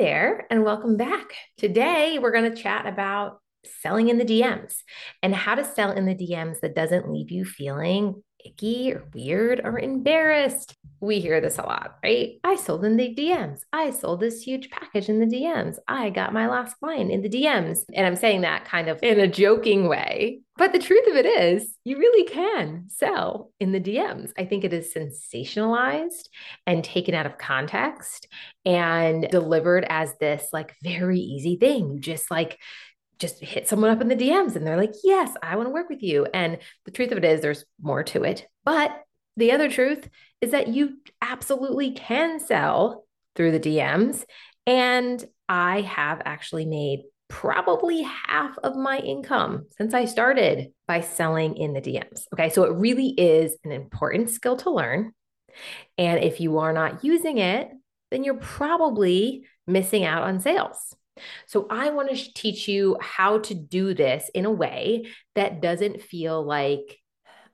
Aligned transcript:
There, 0.00 0.46
and 0.48 0.64
welcome 0.64 0.96
back. 0.96 1.34
Today, 1.58 2.18
we're 2.18 2.32
going 2.32 2.50
to 2.50 2.62
chat 2.62 2.86
about 2.86 3.42
selling 3.82 4.08
in 4.08 4.16
the 4.16 4.24
DMs 4.24 4.76
and 5.22 5.34
how 5.34 5.54
to 5.54 5.62
sell 5.62 5.90
in 5.90 6.06
the 6.06 6.14
DMs 6.14 6.60
that 6.60 6.74
doesn't 6.74 7.12
leave 7.12 7.30
you 7.30 7.44
feeling 7.44 8.22
icky 8.44 8.92
or 8.92 9.04
weird 9.14 9.60
or 9.64 9.78
embarrassed. 9.78 10.74
We 11.00 11.20
hear 11.20 11.40
this 11.40 11.58
a 11.58 11.62
lot, 11.62 11.96
right? 12.04 12.38
I 12.44 12.56
sold 12.56 12.84
in 12.84 12.96
the 12.96 13.14
DMs. 13.14 13.60
I 13.72 13.90
sold 13.90 14.20
this 14.20 14.42
huge 14.42 14.68
package 14.70 15.08
in 15.08 15.18
the 15.18 15.26
DMs. 15.26 15.76
I 15.88 16.10
got 16.10 16.34
my 16.34 16.46
last 16.46 16.74
client 16.78 17.10
in 17.10 17.22
the 17.22 17.28
DMs. 17.28 17.84
And 17.94 18.06
I'm 18.06 18.16
saying 18.16 18.42
that 18.42 18.66
kind 18.66 18.88
of 18.88 18.98
in 19.02 19.18
a 19.18 19.26
joking 19.26 19.88
way. 19.88 20.40
But 20.58 20.74
the 20.74 20.78
truth 20.78 21.06
of 21.08 21.16
it 21.16 21.24
is, 21.24 21.74
you 21.84 21.96
really 21.96 22.28
can 22.28 22.84
sell 22.88 23.50
in 23.60 23.72
the 23.72 23.80
DMs. 23.80 24.32
I 24.36 24.44
think 24.44 24.62
it 24.62 24.74
is 24.74 24.92
sensationalized 24.92 26.28
and 26.66 26.84
taken 26.84 27.14
out 27.14 27.24
of 27.24 27.38
context 27.38 28.28
and 28.66 29.26
delivered 29.30 29.86
as 29.88 30.12
this 30.18 30.48
like 30.52 30.74
very 30.82 31.18
easy 31.18 31.56
thing. 31.56 31.92
You 31.94 31.98
just 31.98 32.30
like 32.30 32.58
just 33.20 33.38
hit 33.40 33.68
someone 33.68 33.90
up 33.90 34.00
in 34.00 34.08
the 34.08 34.16
DMs 34.16 34.56
and 34.56 34.66
they're 34.66 34.76
like, 34.76 34.94
yes, 35.04 35.36
I 35.42 35.56
want 35.56 35.68
to 35.68 35.72
work 35.72 35.88
with 35.88 36.02
you. 36.02 36.26
And 36.32 36.58
the 36.86 36.90
truth 36.90 37.12
of 37.12 37.18
it 37.18 37.24
is, 37.24 37.40
there's 37.40 37.64
more 37.80 38.02
to 38.04 38.24
it. 38.24 38.48
But 38.64 38.90
the 39.36 39.52
other 39.52 39.70
truth 39.70 40.08
is 40.40 40.50
that 40.50 40.68
you 40.68 40.98
absolutely 41.20 41.92
can 41.92 42.40
sell 42.40 43.04
through 43.36 43.52
the 43.52 43.60
DMs. 43.60 44.24
And 44.66 45.24
I 45.48 45.82
have 45.82 46.22
actually 46.24 46.66
made 46.66 47.02
probably 47.28 48.02
half 48.02 48.58
of 48.58 48.74
my 48.74 48.98
income 48.98 49.66
since 49.78 49.94
I 49.94 50.06
started 50.06 50.72
by 50.88 51.00
selling 51.00 51.56
in 51.56 51.74
the 51.74 51.80
DMs. 51.80 52.24
Okay. 52.32 52.48
So 52.48 52.64
it 52.64 52.74
really 52.74 53.08
is 53.08 53.56
an 53.64 53.70
important 53.70 54.30
skill 54.30 54.56
to 54.58 54.70
learn. 54.70 55.12
And 55.96 56.24
if 56.24 56.40
you 56.40 56.58
are 56.58 56.72
not 56.72 57.04
using 57.04 57.38
it, 57.38 57.70
then 58.10 58.24
you're 58.24 58.34
probably 58.34 59.46
missing 59.66 60.04
out 60.04 60.24
on 60.24 60.40
sales. 60.40 60.94
So 61.46 61.66
I 61.70 61.90
want 61.90 62.10
to 62.10 62.34
teach 62.34 62.68
you 62.68 62.96
how 63.00 63.38
to 63.40 63.54
do 63.54 63.94
this 63.94 64.30
in 64.34 64.44
a 64.44 64.50
way 64.50 65.06
that 65.34 65.60
doesn't 65.60 66.02
feel 66.02 66.42
like 66.44 66.98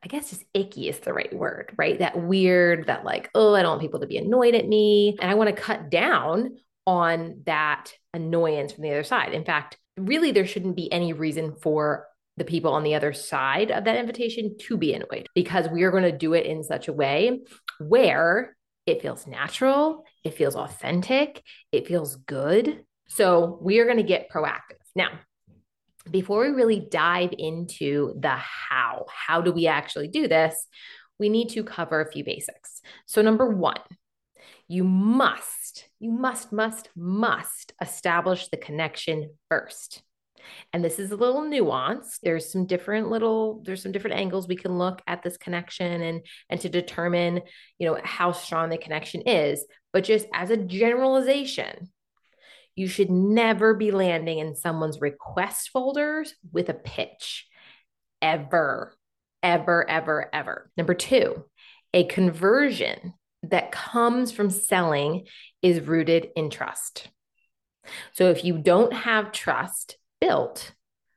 I 0.03 0.09
guess 0.09 0.31
just 0.31 0.45
icky 0.55 0.89
is 0.89 1.01
the 1.01 1.13
right 1.13 1.35
word, 1.35 1.73
right? 1.77 1.99
That 1.99 2.23
weird, 2.23 2.87
that 2.87 3.05
like, 3.05 3.29
oh, 3.35 3.55
I 3.55 3.63
don't 3.63 3.73
want 3.73 3.81
people 3.81 4.01
to 4.01 4.07
be 4.07 4.19
annoyed 4.19 4.55
at 4.55 4.69
me. 4.69 5.17
And 5.21 5.29
I 5.29 5.35
want 5.35 5.49
to 5.49 5.61
cut 5.61 5.91
down 5.91 6.59
on 6.87 7.43
that 7.47 7.93
annoyance 8.15 8.73
from 8.73 8.83
the 8.83 8.91
other 8.91 9.03
side. 9.03 9.33
In 9.33 9.45
fact, 9.45 9.79
really, 9.97 10.31
there 10.31 10.47
shouldn't 10.47 10.77
be 10.77 10.93
any 10.93 11.13
reason 11.13 11.57
for 11.57 12.07
the 12.37 12.45
people 12.45 12.73
on 12.73 12.85
the 12.85 12.95
other 12.95 13.13
side 13.13 13.71
of 13.71 13.85
that 13.85 13.97
invitation 13.97 14.57
to 14.59 14.77
be 14.77 14.93
annoyed 14.93 15.27
because 15.35 15.69
we 15.69 15.83
are 15.83 15.91
going 15.91 16.03
to 16.05 16.13
do 16.13 16.35
it 16.35 16.47
in 16.47 16.63
such 16.63 16.87
a 16.87 16.93
way 16.93 17.41
where 17.81 18.57
it 18.85 19.03
feels 19.03 19.27
natural, 19.27 20.05
it 20.23 20.35
feels 20.35 20.55
authentic, 20.55 21.43
it 21.73 21.89
feels 21.89 22.15
good, 22.15 22.85
so 23.09 23.59
we 23.61 23.79
are 23.79 23.85
going 23.85 23.97
to 23.99 24.03
get 24.03 24.31
proactive. 24.31 24.79
Now, 24.95 25.11
before 26.11 26.43
we 26.43 26.49
really 26.49 26.81
dive 26.81 27.35
into 27.37 28.15
the 28.21 28.37
how, 28.37 29.07
how 29.09 29.41
do 29.41 29.53
we 29.53 29.67
actually 29.67 30.09
do 30.09 30.29
this? 30.29 30.67
We 31.19 31.29
need 31.29 31.49
to 31.51 31.65
cover 31.65 32.01
a 32.01 32.11
few 32.11 32.25
basics. 32.25 32.83
So, 33.07 33.23
number 33.23 33.49
one, 33.49 33.81
you 34.69 34.85
must, 34.85 35.89
you 35.99 36.11
must, 36.11 36.53
must, 36.53 36.91
must 36.95 37.73
establish 37.81 38.49
the 38.49 38.57
connection 38.57 39.31
first. 39.49 40.03
And 40.73 40.85
this 40.85 40.99
is 40.99 41.11
a 41.11 41.17
little 41.17 41.43
nuanced. 41.43 42.21
There's 42.23 42.51
some 42.51 42.67
different 42.67 43.11
little, 43.11 43.63
there's 43.65 43.83
some 43.83 43.93
different 43.93 44.17
angles 44.17 44.47
we 44.47 44.57
can 44.57 44.79
look 44.79 45.03
at 45.07 45.23
this 45.23 45.37
connection 45.37 46.03
and 46.03 46.21
and 46.51 46.61
to 46.61 46.69
determine, 46.69 47.43
you 47.79 47.87
know, 47.89 47.99
how 48.05 48.33
strong 48.33 48.69
the 48.69 48.79
connection 48.79 49.23
is. 49.23 49.65
But 49.93 50.05
just 50.05 50.27
as 50.33 50.51
a 50.51 50.57
generalization, 50.57 51.91
you 52.77 52.87
should 52.87 53.11
never 53.11 53.75
be 53.75 53.91
landing 53.91 54.39
in 54.39 54.55
someone's 54.55 55.01
request 55.01 55.71
folders 55.71 56.35
with 56.53 56.69
a 56.69 56.75
pitch 56.75 57.47
ever, 58.21 58.95
ever, 59.43 59.89
ever, 59.89 60.29
ever. 60.33 60.71
Number 60.77 60.95
two, 60.95 61.45
a 61.95 62.05
conversion 62.05 63.15
that 63.45 63.73
comes 63.73 64.31
from 64.31 64.51
selling 64.51 65.27
is 65.63 65.81
rooted 65.81 66.29
in 66.37 66.51
trust. 66.51 67.09
So 68.13 68.31
if 68.31 68.45
you 68.45 68.59
don't 68.59 68.93
have 68.93 69.33
trust 69.33 69.97
built 70.21 70.73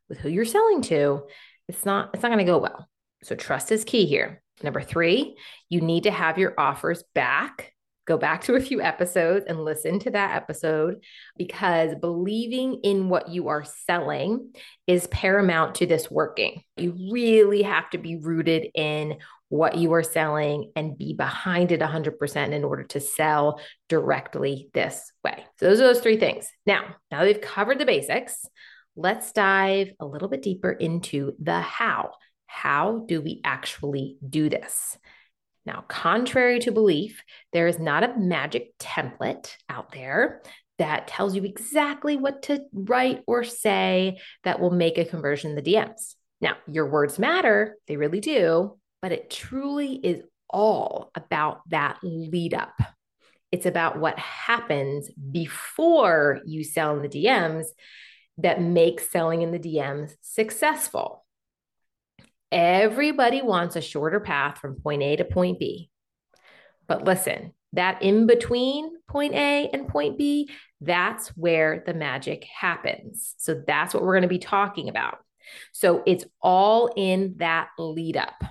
with 0.08 0.20
who 0.20 0.30
you're 0.30 0.46
selling 0.46 0.82
to, 0.84 1.24
it's 1.68 1.86
not 1.86 2.12
it's 2.14 2.24
not 2.24 2.30
going 2.30 2.46
to 2.46 2.52
go 2.52 2.58
well. 2.58 2.88
So 3.24 3.36
trust 3.36 3.72
is 3.72 3.84
key 3.84 4.06
here. 4.06 4.42
Number 4.64 4.82
3, 4.82 5.38
you 5.70 5.82
need 5.82 6.04
to 6.04 6.12
have 6.12 6.38
your 6.38 6.54
offers 6.58 7.04
back 7.16 7.74
go 8.10 8.18
back 8.18 8.44
to 8.44 8.56
a 8.56 8.60
few 8.60 8.82
episodes 8.82 9.46
and 9.48 9.64
listen 9.64 10.00
to 10.00 10.10
that 10.10 10.36
episode 10.36 11.04
because 11.38 11.94
believing 12.02 12.80
in 12.84 13.08
what 13.08 13.30
you 13.30 13.50
are 13.50 13.64
selling 13.64 14.52
is 14.88 15.06
paramount 15.08 15.76
to 15.76 15.86
this 15.86 16.10
working. 16.10 16.64
You 16.76 16.98
really 17.12 17.62
have 17.62 17.88
to 17.92 18.00
be 18.00 18.16
rooted 18.16 18.68
in 18.74 19.18
what 19.50 19.78
you 19.78 19.94
are 19.94 20.02
selling 20.02 20.72
and 20.76 20.98
be 20.98 21.14
behind 21.14 21.72
it 21.72 21.82
100% 21.82 22.52
in 22.52 22.64
order 22.64 22.84
to 22.86 23.00
sell 23.00 23.62
directly 23.90 24.70
this 24.74 25.12
way. 25.24 25.46
So, 25.60 25.68
those 25.68 25.80
are 25.80 25.94
those 25.94 26.02
three 26.02 26.18
things. 26.18 26.50
Now, 26.66 26.96
now 27.12 27.20
that 27.20 27.26
we've 27.28 27.42
covered 27.42 27.78
the 27.78 27.86
basics, 27.86 28.44
let's 28.96 29.32
dive 29.32 29.92
a 30.00 30.06
little 30.06 30.30
bit 30.30 30.42
deeper 30.42 30.72
into 30.72 31.34
the 31.40 31.62
how. 31.62 32.14
How 32.48 33.06
do 33.08 33.22
we 33.22 33.42
actually 33.44 34.18
do 34.28 34.50
this? 34.50 34.98
Now, 35.66 35.84
contrary 35.88 36.60
to 36.60 36.72
belief, 36.72 37.22
there 37.54 37.68
is 37.68 37.80
not 37.80 38.04
a 38.04 38.18
magic 38.18 38.78
template 38.80 39.56
out 39.70 39.92
there 39.92 40.42
that 40.78 41.08
tells 41.08 41.36
you 41.36 41.44
exactly 41.44 42.16
what 42.16 42.44
to 42.44 42.62
write 42.74 43.22
or 43.28 43.44
say 43.44 44.18
that 44.44 44.60
will 44.60 44.72
make 44.72 44.98
a 44.98 45.06
conversion 45.06 45.52
in 45.52 45.56
the 45.56 45.62
DMs. 45.62 46.16
Now, 46.42 46.56
your 46.68 46.90
words 46.90 47.20
matter, 47.20 47.76
they 47.88 47.98
really 47.98 48.22
do, 48.22 48.78
but 49.02 49.12
it 49.12 49.30
truly 49.30 49.94
is 49.96 50.22
all 50.50 51.12
about 51.16 51.62
that 51.70 52.00
lead 52.02 52.54
up. 52.54 52.80
It's 53.52 53.66
about 53.66 54.00
what 54.00 54.18
happens 54.18 55.10
before 55.32 56.40
you 56.46 56.64
sell 56.64 56.96
in 56.96 57.02
the 57.02 57.10
DMs 57.10 57.66
that 58.38 58.62
makes 58.62 59.12
selling 59.12 59.42
in 59.42 59.52
the 59.52 59.60
DMs 59.60 60.14
successful. 60.22 61.26
Everybody 62.52 63.42
wants 63.42 63.76
a 63.76 63.82
shorter 63.82 64.20
path 64.20 64.58
from 64.58 64.82
point 64.82 65.04
A 65.04 65.16
to 65.18 65.26
point 65.26 65.60
B. 65.60 65.90
But 66.88 67.04
listen, 67.04 67.54
that 67.74 68.02
in 68.02 68.26
between 68.26 68.92
point 69.08 69.36
A 69.36 69.70
and 69.72 69.88
point 69.88 70.18
B, 70.18 70.50
that's 70.82 71.30
where 71.30 71.84
the 71.86 71.94
magic 71.94 72.46
happens. 72.46 73.36
So 73.38 73.62
that's 73.66 73.94
what 73.94 74.02
we're 74.02 74.14
going 74.14 74.24
to 74.24 74.28
be 74.28 74.40
talking 74.40 74.90
about. 74.90 75.20
So 75.72 76.04
it's 76.06 76.26
all 76.42 76.92
in 76.96 77.36
that 77.38 77.70
lead 77.78 78.18
up. 78.18 78.44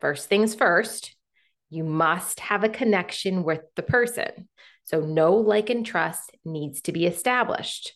First 0.00 0.28
things 0.28 0.54
first, 0.54 1.14
you 1.68 1.84
must 1.84 2.40
have 2.40 2.64
a 2.64 2.68
connection 2.68 3.44
with 3.44 3.60
the 3.76 3.82
person. 3.82 4.48
So, 4.84 5.00
know 5.00 5.34
like, 5.34 5.70
and 5.70 5.86
trust 5.86 6.32
needs 6.44 6.80
to 6.82 6.92
be 6.92 7.06
established. 7.06 7.92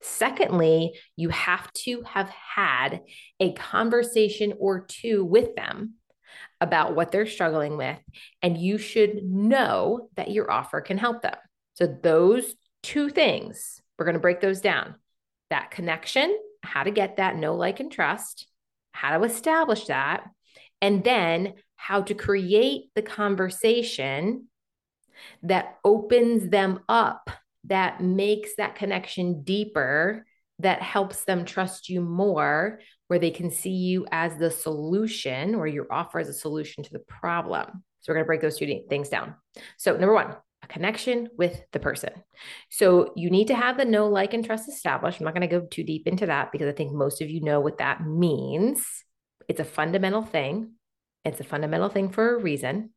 Secondly, 0.00 0.92
you 1.16 1.28
have 1.30 1.72
to 1.72 2.02
have 2.02 2.28
had 2.28 3.00
a 3.40 3.52
conversation 3.52 4.54
or 4.58 4.86
two 4.86 5.24
with 5.24 5.56
them 5.56 5.94
about 6.60 6.94
what 6.94 7.10
they're 7.10 7.26
struggling 7.26 7.76
with, 7.76 7.98
and 8.42 8.56
you 8.56 8.78
should 8.78 9.22
know 9.24 10.08
that 10.16 10.30
your 10.30 10.50
offer 10.50 10.80
can 10.80 10.98
help 10.98 11.22
them. 11.22 11.34
So, 11.74 11.86
those 11.86 12.54
two 12.82 13.08
things, 13.08 13.80
we're 13.98 14.04
going 14.04 14.14
to 14.14 14.20
break 14.20 14.40
those 14.40 14.60
down 14.60 14.94
that 15.50 15.70
connection, 15.70 16.36
how 16.62 16.82
to 16.82 16.90
get 16.90 17.16
that 17.16 17.36
know, 17.36 17.54
like, 17.54 17.80
and 17.80 17.90
trust, 17.90 18.46
how 18.92 19.16
to 19.16 19.24
establish 19.24 19.86
that, 19.86 20.24
and 20.80 21.02
then 21.02 21.54
how 21.76 22.02
to 22.02 22.14
create 22.14 22.90
the 22.94 23.02
conversation 23.02 24.48
that 25.42 25.78
opens 25.84 26.50
them 26.50 26.80
up 26.88 27.30
that 27.68 28.02
makes 28.02 28.56
that 28.56 28.74
connection 28.74 29.42
deeper, 29.42 30.26
that 30.58 30.82
helps 30.82 31.24
them 31.24 31.44
trust 31.44 31.88
you 31.88 32.00
more, 32.00 32.80
where 33.06 33.18
they 33.18 33.30
can 33.30 33.50
see 33.50 33.70
you 33.70 34.06
as 34.10 34.36
the 34.36 34.50
solution 34.50 35.54
or 35.54 35.66
your 35.66 35.86
offer 35.90 36.18
as 36.18 36.28
a 36.28 36.34
solution 36.34 36.82
to 36.84 36.92
the 36.92 36.98
problem. 37.00 37.84
So 38.00 38.10
we're 38.12 38.16
going 38.16 38.24
to 38.24 38.26
break 38.26 38.40
those 38.40 38.58
two 38.58 38.82
things 38.88 39.08
down. 39.08 39.34
So, 39.76 39.92
number 39.92 40.14
one, 40.14 40.36
a 40.62 40.66
connection 40.66 41.28
with 41.36 41.60
the 41.72 41.80
person. 41.80 42.10
So 42.70 43.12
you 43.16 43.30
need 43.30 43.48
to 43.48 43.54
have 43.54 43.76
the 43.76 43.84
know, 43.84 44.08
like, 44.08 44.34
and 44.34 44.44
trust 44.44 44.68
established. 44.68 45.20
I'm 45.20 45.24
not 45.24 45.34
going 45.34 45.48
to 45.48 45.60
go 45.60 45.66
too 45.66 45.84
deep 45.84 46.06
into 46.06 46.26
that 46.26 46.52
because 46.52 46.68
I 46.68 46.72
think 46.72 46.92
most 46.92 47.22
of 47.22 47.30
you 47.30 47.40
know 47.40 47.60
what 47.60 47.78
that 47.78 48.04
means. 48.04 48.84
It's 49.48 49.60
a 49.60 49.64
fundamental 49.64 50.22
thing. 50.22 50.72
It's 51.24 51.40
a 51.40 51.44
fundamental 51.44 51.88
thing 51.88 52.10
for 52.10 52.34
a 52.34 52.38
reason. 52.38 52.90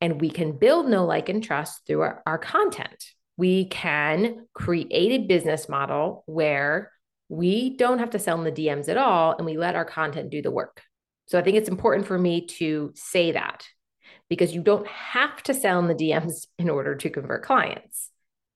And 0.00 0.20
we 0.20 0.30
can 0.30 0.52
build 0.52 0.88
know, 0.88 1.04
like, 1.04 1.28
and 1.28 1.42
trust 1.42 1.86
through 1.86 2.02
our, 2.02 2.22
our 2.26 2.38
content. 2.38 3.04
We 3.38 3.64
can 3.64 4.46
create 4.52 4.92
a 4.92 5.26
business 5.26 5.68
model 5.68 6.24
where 6.26 6.92
we 7.30 7.76
don't 7.76 8.00
have 8.00 8.10
to 8.10 8.18
sell 8.18 8.36
in 8.36 8.44
the 8.44 8.52
DMs 8.52 8.88
at 8.88 8.98
all 8.98 9.34
and 9.36 9.46
we 9.46 9.56
let 9.56 9.76
our 9.76 9.84
content 9.86 10.30
do 10.30 10.42
the 10.42 10.50
work. 10.50 10.82
So 11.26 11.38
I 11.38 11.42
think 11.42 11.56
it's 11.56 11.68
important 11.68 12.06
for 12.06 12.18
me 12.18 12.46
to 12.58 12.92
say 12.94 13.32
that 13.32 13.66
because 14.28 14.54
you 14.54 14.62
don't 14.62 14.86
have 14.86 15.42
to 15.44 15.54
sell 15.54 15.78
in 15.78 15.86
the 15.86 15.94
DMs 15.94 16.46
in 16.58 16.68
order 16.68 16.94
to 16.96 17.10
convert 17.10 17.44
clients. 17.44 18.10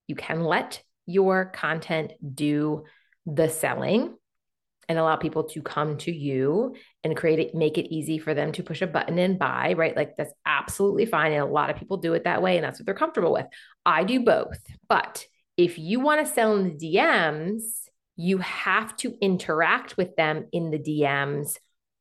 You 0.08 0.17
can 0.17 0.44
let 0.44 0.82
your 1.06 1.46
content 1.46 2.12
do 2.35 2.85
the 3.25 3.49
selling 3.49 4.17
and 4.88 4.99
allow 4.99 5.17
people 5.17 5.44
to 5.44 5.62
come 5.62 5.96
to 5.99 6.12
you 6.12 6.75
and 7.05 7.17
create 7.17 7.38
it, 7.38 7.55
make 7.55 7.79
it 7.79 7.93
easy 7.94 8.19
for 8.19 8.34
them 8.34 8.52
to 8.52 8.62
push 8.62 8.82
a 8.82 8.87
button 8.87 9.19
and 9.19 9.38
buy, 9.38 9.75
right? 9.75 9.96
Like 9.96 10.17
that's 10.17 10.32
absolutely 10.44 11.06
fine. 11.06 11.32
And 11.32 11.43
a 11.43 11.46
lot 11.46 11.70
of 11.70 11.76
people 11.76 11.96
do 11.96 12.14
it 12.14 12.25
that 12.25 12.43
way, 12.43 12.56
and 12.56 12.64
that's 12.64 12.79
what 12.79 12.87
they're 12.87 12.94
comfortable 12.94 13.32
with. 13.32 13.46
I 13.87 14.05
do 14.05 14.20
both. 14.20 14.58
But 14.88 15.26
if 15.56 15.79
you 15.79 16.00
want 16.00 16.26
to 16.26 16.32
sell 16.32 16.56
in 16.56 16.76
the 16.76 16.94
DMs, 16.94 17.62
you 18.17 18.38
have 18.38 18.96
to 18.99 19.17
interact 19.20 19.96
with 19.96 20.17
them 20.17 20.46
in 20.52 20.70
the 20.70 20.79
DMs 20.79 21.56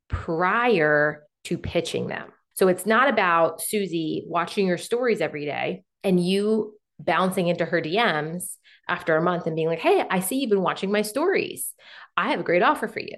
prior 0.08 1.24
to 1.46 1.58
pitching 1.58 2.08
them. 2.08 2.30
So 2.54 2.68
it's 2.68 2.86
not 2.86 3.10
about 3.10 3.62
Susie 3.62 4.26
watching 4.28 4.68
your 4.68 4.78
stories 4.78 5.22
every 5.22 5.46
day 5.46 5.84
and 6.04 6.24
you 6.24 6.76
bouncing 7.06 7.48
into 7.48 7.66
her 7.66 7.82
DMs 7.82 8.56
after 8.88 9.16
a 9.16 9.22
month 9.22 9.48
and 9.48 9.56
being 9.56 9.68
like, 9.68 9.80
hey, 9.80 10.04
I 10.10 10.20
see 10.20 10.38
you've 10.38 10.50
been 10.50 10.62
watching 10.62 10.92
my 10.92 11.02
stories. 11.02 11.74
I 12.18 12.32
have 12.32 12.40
a 12.40 12.44
great 12.44 12.64
offer 12.64 12.88
for 12.88 13.00
you. 13.00 13.18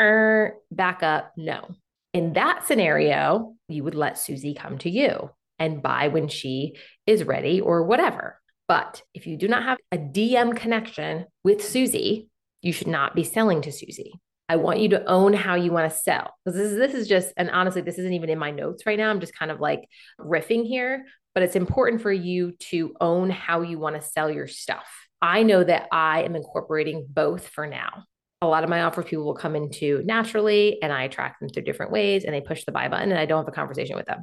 Er, 0.00 0.54
back 0.70 1.02
up. 1.02 1.32
No. 1.36 1.68
In 2.12 2.34
that 2.34 2.66
scenario, 2.66 3.54
you 3.68 3.84
would 3.84 3.94
let 3.94 4.18
Susie 4.18 4.54
come 4.54 4.78
to 4.78 4.90
you 4.90 5.30
and 5.58 5.82
buy 5.82 6.08
when 6.08 6.28
she 6.28 6.74
is 7.06 7.24
ready 7.24 7.60
or 7.60 7.84
whatever. 7.84 8.40
But 8.68 9.02
if 9.12 9.26
you 9.26 9.36
do 9.36 9.48
not 9.48 9.64
have 9.64 9.78
a 9.92 9.98
DM 9.98 10.56
connection 10.56 11.26
with 11.42 11.64
Susie, 11.64 12.28
you 12.62 12.72
should 12.72 12.88
not 12.88 13.14
be 13.14 13.24
selling 13.24 13.62
to 13.62 13.72
Susie. 13.72 14.14
I 14.48 14.56
want 14.56 14.80
you 14.80 14.90
to 14.90 15.04
own 15.06 15.32
how 15.32 15.54
you 15.54 15.72
want 15.72 15.90
to 15.90 15.98
sell. 15.98 16.34
Because 16.44 16.58
this 16.58 16.72
is 16.72 16.78
this 16.78 16.94
is 16.94 17.08
just, 17.08 17.32
and 17.36 17.50
honestly, 17.50 17.82
this 17.82 17.98
isn't 17.98 18.12
even 18.12 18.30
in 18.30 18.38
my 18.38 18.50
notes 18.50 18.84
right 18.86 18.98
now. 18.98 19.10
I'm 19.10 19.20
just 19.20 19.36
kind 19.36 19.50
of 19.50 19.60
like 19.60 19.88
riffing 20.20 20.66
here, 20.66 21.06
but 21.34 21.42
it's 21.42 21.56
important 21.56 22.00
for 22.00 22.12
you 22.12 22.52
to 22.70 22.94
own 23.00 23.30
how 23.30 23.62
you 23.62 23.78
want 23.78 23.96
to 23.96 24.08
sell 24.08 24.30
your 24.30 24.46
stuff. 24.46 24.86
I 25.20 25.42
know 25.42 25.64
that 25.64 25.88
I 25.90 26.22
am 26.22 26.36
incorporating 26.36 27.06
both 27.08 27.48
for 27.48 27.66
now. 27.66 28.04
A 28.42 28.46
lot 28.46 28.62
of 28.62 28.70
my 28.70 28.82
offer 28.82 29.02
people 29.02 29.24
will 29.24 29.34
come 29.34 29.56
into 29.56 30.02
naturally 30.04 30.78
and 30.82 30.92
I 30.92 31.04
attract 31.04 31.40
them 31.40 31.48
through 31.48 31.62
different 31.62 31.92
ways 31.92 32.24
and 32.24 32.34
they 32.34 32.42
push 32.42 32.64
the 32.64 32.72
buy 32.72 32.88
button 32.88 33.10
and 33.10 33.18
I 33.18 33.24
don't 33.24 33.38
have 33.38 33.48
a 33.48 33.56
conversation 33.56 33.96
with 33.96 34.06
them. 34.06 34.20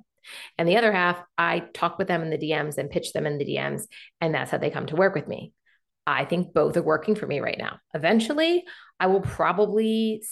And 0.57 0.67
the 0.67 0.77
other 0.77 0.91
half, 0.91 1.19
I 1.37 1.63
talk 1.73 1.97
with 1.97 2.07
them 2.07 2.21
in 2.21 2.29
the 2.29 2.37
DMs 2.37 2.77
and 2.77 2.89
pitch 2.89 3.13
them 3.13 3.25
in 3.25 3.39
the 3.39 3.45
DMs. 3.45 3.83
And 4.19 4.33
that's 4.33 4.51
how 4.51 4.59
they 4.59 4.69
come 4.69 4.85
to 4.87 4.95
work 4.95 5.15
with 5.15 5.27
me. 5.27 5.53
I 6.05 6.25
think 6.25 6.53
both 6.53 6.77
are 6.77 6.83
working 6.83 7.15
for 7.15 7.25
me 7.25 7.39
right 7.39 7.57
now. 7.57 7.79
Eventually, 7.93 8.63
I 8.99 9.07
will 9.07 9.21
probably, 9.21 10.23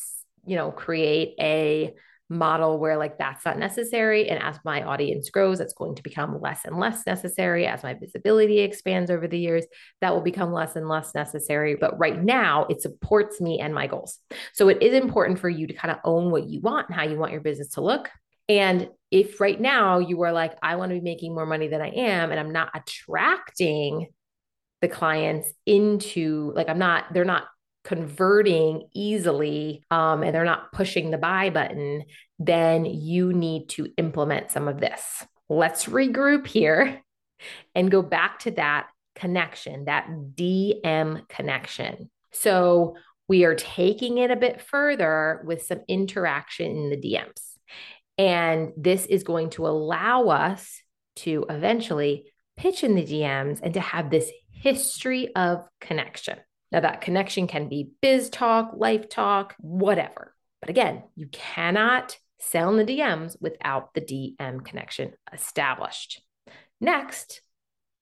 you 0.45 0.55
know, 0.55 0.71
create 0.71 1.35
a 1.39 1.93
model 2.29 2.77
where 2.77 2.97
like 2.97 3.17
that's 3.17 3.43
not 3.43 3.57
necessary. 3.57 4.29
And 4.29 4.41
as 4.41 4.59
my 4.63 4.83
audience 4.83 5.29
grows, 5.29 5.59
it's 5.59 5.73
going 5.73 5.95
to 5.95 6.03
become 6.03 6.39
less 6.39 6.63
and 6.63 6.77
less 6.77 7.05
necessary. 7.05 7.65
As 7.65 7.81
my 7.81 7.95
visibility 7.95 8.59
expands 8.59 9.09
over 9.09 9.27
the 9.27 9.39
years, 9.39 9.65
that 10.01 10.13
will 10.13 10.21
become 10.21 10.53
less 10.53 10.75
and 10.75 10.87
less 10.87 11.15
necessary. 11.15 11.75
But 11.75 11.97
right 11.97 12.21
now, 12.23 12.67
it 12.69 12.81
supports 12.81 13.41
me 13.41 13.59
and 13.59 13.73
my 13.73 13.87
goals. 13.87 14.19
So 14.53 14.69
it 14.69 14.81
is 14.81 14.93
important 14.93 15.39
for 15.39 15.49
you 15.49 15.65
to 15.67 15.73
kind 15.73 15.91
of 15.91 15.97
own 16.03 16.29
what 16.29 16.47
you 16.47 16.61
want 16.61 16.89
and 16.89 16.95
how 16.95 17.03
you 17.03 17.17
want 17.17 17.31
your 17.31 17.41
business 17.41 17.69
to 17.69 17.81
look. 17.81 18.09
And 18.47 18.89
if 19.11 19.39
right 19.39 19.59
now 19.59 19.99
you 19.99 20.21
are 20.23 20.31
like, 20.31 20.55
I 20.61 20.75
want 20.75 20.91
to 20.91 20.95
be 20.95 21.01
making 21.01 21.33
more 21.33 21.45
money 21.45 21.67
than 21.67 21.81
I 21.81 21.89
am, 21.89 22.31
and 22.31 22.39
I'm 22.39 22.51
not 22.51 22.69
attracting 22.75 24.07
the 24.81 24.87
clients 24.87 25.51
into 25.65 26.53
like, 26.55 26.69
I'm 26.69 26.79
not, 26.79 27.13
they're 27.13 27.25
not 27.25 27.45
converting 27.83 28.87
easily 28.93 29.83
um, 29.89 30.23
and 30.23 30.33
they're 30.33 30.43
not 30.43 30.71
pushing 30.71 31.11
the 31.11 31.17
buy 31.17 31.49
button, 31.49 32.03
then 32.37 32.85
you 32.85 33.33
need 33.33 33.69
to 33.69 33.87
implement 33.97 34.51
some 34.51 34.67
of 34.67 34.79
this. 34.79 35.25
Let's 35.47 35.85
regroup 35.85 36.47
here 36.47 37.01
and 37.75 37.91
go 37.91 38.01
back 38.01 38.39
to 38.39 38.51
that 38.51 38.87
connection, 39.15 39.85
that 39.85 40.07
DM 40.35 41.27
connection. 41.27 42.09
So 42.31 42.95
we 43.27 43.45
are 43.45 43.55
taking 43.55 44.17
it 44.17 44.31
a 44.31 44.35
bit 44.35 44.61
further 44.61 45.41
with 45.45 45.63
some 45.63 45.81
interaction 45.87 46.71
in 46.71 46.89
the 46.89 46.97
DMs. 46.97 47.41
And 48.17 48.71
this 48.75 49.05
is 49.05 49.23
going 49.23 49.51
to 49.51 49.67
allow 49.67 50.27
us 50.27 50.81
to 51.17 51.45
eventually 51.49 52.31
pitch 52.57 52.83
in 52.83 52.95
the 52.95 53.05
DMs 53.05 53.59
and 53.63 53.73
to 53.75 53.79
have 53.79 54.09
this 54.09 54.29
history 54.51 55.33
of 55.35 55.65
connection. 55.79 56.37
Now, 56.71 56.81
that 56.81 57.01
connection 57.01 57.47
can 57.47 57.67
be 57.67 57.91
biz 58.01 58.29
talk, 58.29 58.73
life 58.75 59.09
talk, 59.09 59.55
whatever. 59.59 60.35
But 60.61 60.69
again, 60.69 61.03
you 61.15 61.27
cannot 61.27 62.17
sell 62.39 62.69
in 62.69 62.85
the 62.85 62.97
DMs 62.97 63.35
without 63.39 63.93
the 63.93 64.01
DM 64.01 64.63
connection 64.63 65.13
established. 65.33 66.21
Next, 66.81 67.41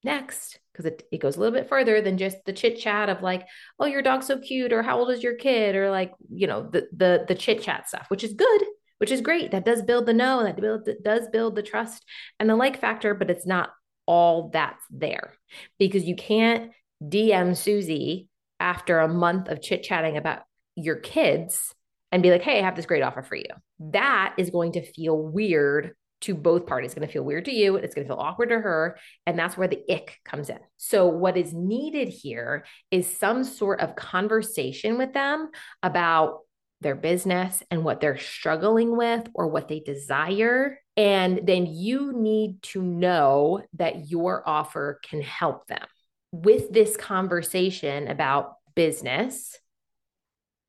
next, 0.04 0.60
because 0.72 0.86
it, 0.86 1.04
it 1.12 1.20
goes 1.20 1.38
a 1.38 1.40
little 1.40 1.58
bit 1.58 1.70
further 1.70 2.02
than 2.02 2.18
just 2.18 2.38
the 2.46 2.54
chit 2.54 2.80
chat 2.80 3.10
of 3.10 3.22
like, 3.22 3.46
oh, 3.80 3.86
your 3.86 4.02
dog's 4.02 4.28
so 4.28 4.38
cute, 4.38 4.74
or 4.74 4.84
how 4.84 5.00
old 5.00 5.12
is 5.12 5.24
your 5.24 5.36
kid, 5.36 5.76
or 5.76 5.90
like, 5.90 6.14
you 6.30 6.48
know, 6.48 6.70
the 6.70 6.88
the 6.96 7.26
the 7.28 7.36
chit 7.36 7.62
chat 7.62 7.88
stuff, 7.88 8.06
which 8.10 8.24
is 8.24 8.34
good, 8.34 8.62
which 9.00 9.12
is 9.12 9.22
great. 9.22 9.52
That 9.52 9.66
does 9.66 9.82
build 9.82 10.06
the 10.06 10.14
know, 10.14 10.44
that 10.44 10.60
build 10.60 10.86
that 10.86 11.04
does 11.04 11.28
build 11.30 11.56
the 11.56 11.64
trust 11.64 12.06
and 12.40 12.50
the 12.50 12.56
like 12.56 12.80
factor, 12.80 13.14
but 13.14 13.32
it's 13.32 13.48
not 13.48 13.72
all 14.06 14.50
that's 14.54 14.84
there 14.90 15.34
because 15.78 16.06
you 16.06 16.16
can't 16.16 16.72
DM 17.04 17.56
Susie 17.58 18.30
after 18.60 19.00
a 19.00 19.08
month 19.08 19.48
of 19.50 19.62
chit 19.62 19.84
chatting 19.84 20.18
about 20.18 20.42
your 20.76 20.96
kids 20.96 21.74
and 22.12 22.24
be 22.24 22.32
like, 22.32 22.42
hey, 22.42 22.60
I 22.60 22.64
have 22.64 22.76
this 22.76 22.86
great 22.86 23.04
offer 23.04 23.24
for 23.24 23.36
you. 23.36 23.50
That 23.80 24.36
is 24.38 24.50
going 24.50 24.74
to 24.74 24.86
feel 24.86 25.18
weird 25.18 25.96
to 26.22 26.34
both 26.34 26.66
parties. 26.66 26.92
It's 26.92 26.96
going 26.96 27.08
to 27.08 27.14
feel 27.14 27.24
weird 27.24 27.46
to 27.46 27.52
you. 27.52 27.76
It's 27.76 27.94
going 27.94 28.08
to 28.08 28.14
feel 28.14 28.22
awkward 28.22 28.50
to 28.50 28.60
her. 28.60 28.98
And 29.26 29.38
that's 29.38 29.58
where 29.58 29.68
the 29.68 29.84
ick 29.90 30.20
comes 30.26 30.50
in. 30.50 30.60
So, 30.78 31.08
what 31.08 31.38
is 31.38 31.54
needed 31.54 32.10
here 32.10 32.66
is 32.90 33.18
some 33.18 33.44
sort 33.44 33.82
of 33.82 33.96
conversation 33.96 34.98
with 34.98 35.14
them 35.14 35.50
about 35.84 36.40
their 36.82 36.96
business 36.96 37.64
and 37.72 37.84
what 37.84 38.02
they're 38.02 38.18
struggling 38.18 38.96
with 38.96 39.28
or 39.34 39.48
what 39.48 39.68
they 39.68 39.80
desire. 39.80 40.80
And 40.96 41.42
then 41.44 41.66
you 41.68 42.14
need 42.14 42.62
to 42.64 42.82
know 42.82 43.64
that 43.74 44.10
your 44.10 44.48
offer 44.48 45.00
can 45.08 45.22
help 45.22 45.68
them 45.68 45.86
with 46.32 46.72
this 46.72 46.98
conversation 46.98 48.08
about 48.08 48.57
business, 48.78 49.58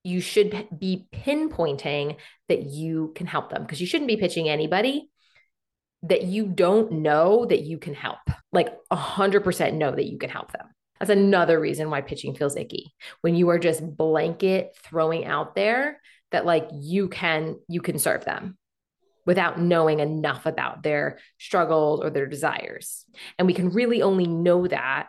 you 0.03 0.21
should 0.23 0.67
be 0.77 1.07
pinpointing 1.13 2.17
that 2.49 2.63
you 2.63 3.13
can 3.15 3.27
help 3.27 3.51
them 3.51 3.63
because 3.63 3.81
you 3.81 3.87
shouldn't 3.87 4.09
be 4.09 4.17
pitching 4.17 4.49
anybody 4.49 5.11
that 6.05 6.23
you 6.23 6.47
don't 6.47 6.91
know 6.91 7.45
that 7.45 7.61
you 7.61 7.77
can 7.77 7.93
help. 7.93 8.21
Like 8.51 8.75
100% 8.91 9.75
know 9.75 9.91
that 9.91 10.07
you 10.07 10.17
can 10.17 10.31
help 10.31 10.53
them. 10.53 10.67
That's 10.99 11.11
another 11.11 11.61
reason 11.61 11.91
why 11.91 12.01
pitching 12.01 12.35
feels 12.35 12.57
icky. 12.57 12.95
When 13.21 13.35
you 13.35 13.51
are 13.51 13.59
just 13.59 13.85
blanket 13.97 14.75
throwing 14.83 15.27
out 15.27 15.55
there 15.55 16.01
that 16.31 16.47
like 16.47 16.69
you 16.73 17.09
can 17.09 17.57
you 17.69 17.81
can 17.81 17.99
serve 17.99 18.25
them 18.25 18.57
without 19.27 19.61
knowing 19.61 20.01
enough 20.01 20.47
about 20.47 20.83
their 20.83 21.19
struggles 21.39 22.01
or 22.01 22.09
their 22.09 22.27
desires. 22.27 23.05
And 23.39 23.47
we 23.47 23.53
can 23.53 23.69
really 23.69 24.01
only 24.01 24.27
know 24.27 24.67
that 24.67 25.09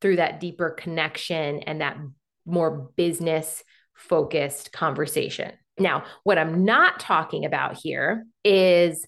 through 0.00 0.16
that 0.16 0.38
deeper 0.38 0.70
connection 0.70 1.60
and 1.60 1.80
that 1.80 1.98
more 2.46 2.90
business 2.96 3.62
focused 3.94 4.72
conversation. 4.72 5.52
Now, 5.78 6.04
what 6.24 6.38
I'm 6.38 6.64
not 6.64 7.00
talking 7.00 7.44
about 7.44 7.76
here 7.76 8.26
is 8.44 9.06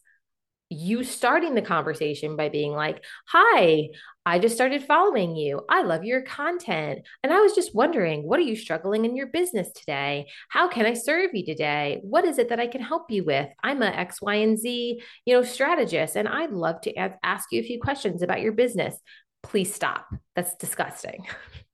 you 0.71 1.03
starting 1.03 1.55
the 1.55 1.63
conversation 1.63 2.37
by 2.37 2.51
being 2.51 2.73
like, 2.73 3.03
Hi, 3.29 3.89
I 4.27 4.39
just 4.39 4.55
started 4.55 4.83
following 4.83 5.35
you. 5.35 5.63
I 5.71 5.81
love 5.81 6.05
your 6.05 6.21
content. 6.21 7.01
And 7.23 7.33
I 7.33 7.41
was 7.41 7.55
just 7.55 7.75
wondering, 7.75 8.25
what 8.25 8.39
are 8.39 8.43
you 8.43 8.57
struggling 8.57 9.07
in 9.07 9.17
your 9.17 9.29
business 9.29 9.73
today? 9.73 10.27
How 10.51 10.69
can 10.69 10.85
I 10.85 10.93
serve 10.93 11.31
you 11.33 11.47
today? 11.47 12.01
What 12.03 12.27
is 12.27 12.37
it 12.37 12.51
that 12.51 12.61
I 12.61 12.67
can 12.67 12.83
help 12.83 13.11
you 13.11 13.25
with? 13.25 13.49
I'm 13.63 13.81
a 13.81 13.87
X, 13.87 14.21
Y, 14.21 14.35
and 14.35 14.59
Z, 14.59 15.01
you 15.25 15.35
know, 15.35 15.43
strategist, 15.43 16.17
and 16.17 16.29
I'd 16.29 16.53
love 16.53 16.83
to 16.83 16.95
ask 17.25 17.51
you 17.51 17.61
a 17.61 17.65
few 17.65 17.81
questions 17.81 18.21
about 18.21 18.43
your 18.43 18.53
business 18.53 18.99
please 19.43 19.73
stop. 19.73 20.07
That's 20.35 20.55
disgusting. 20.57 21.27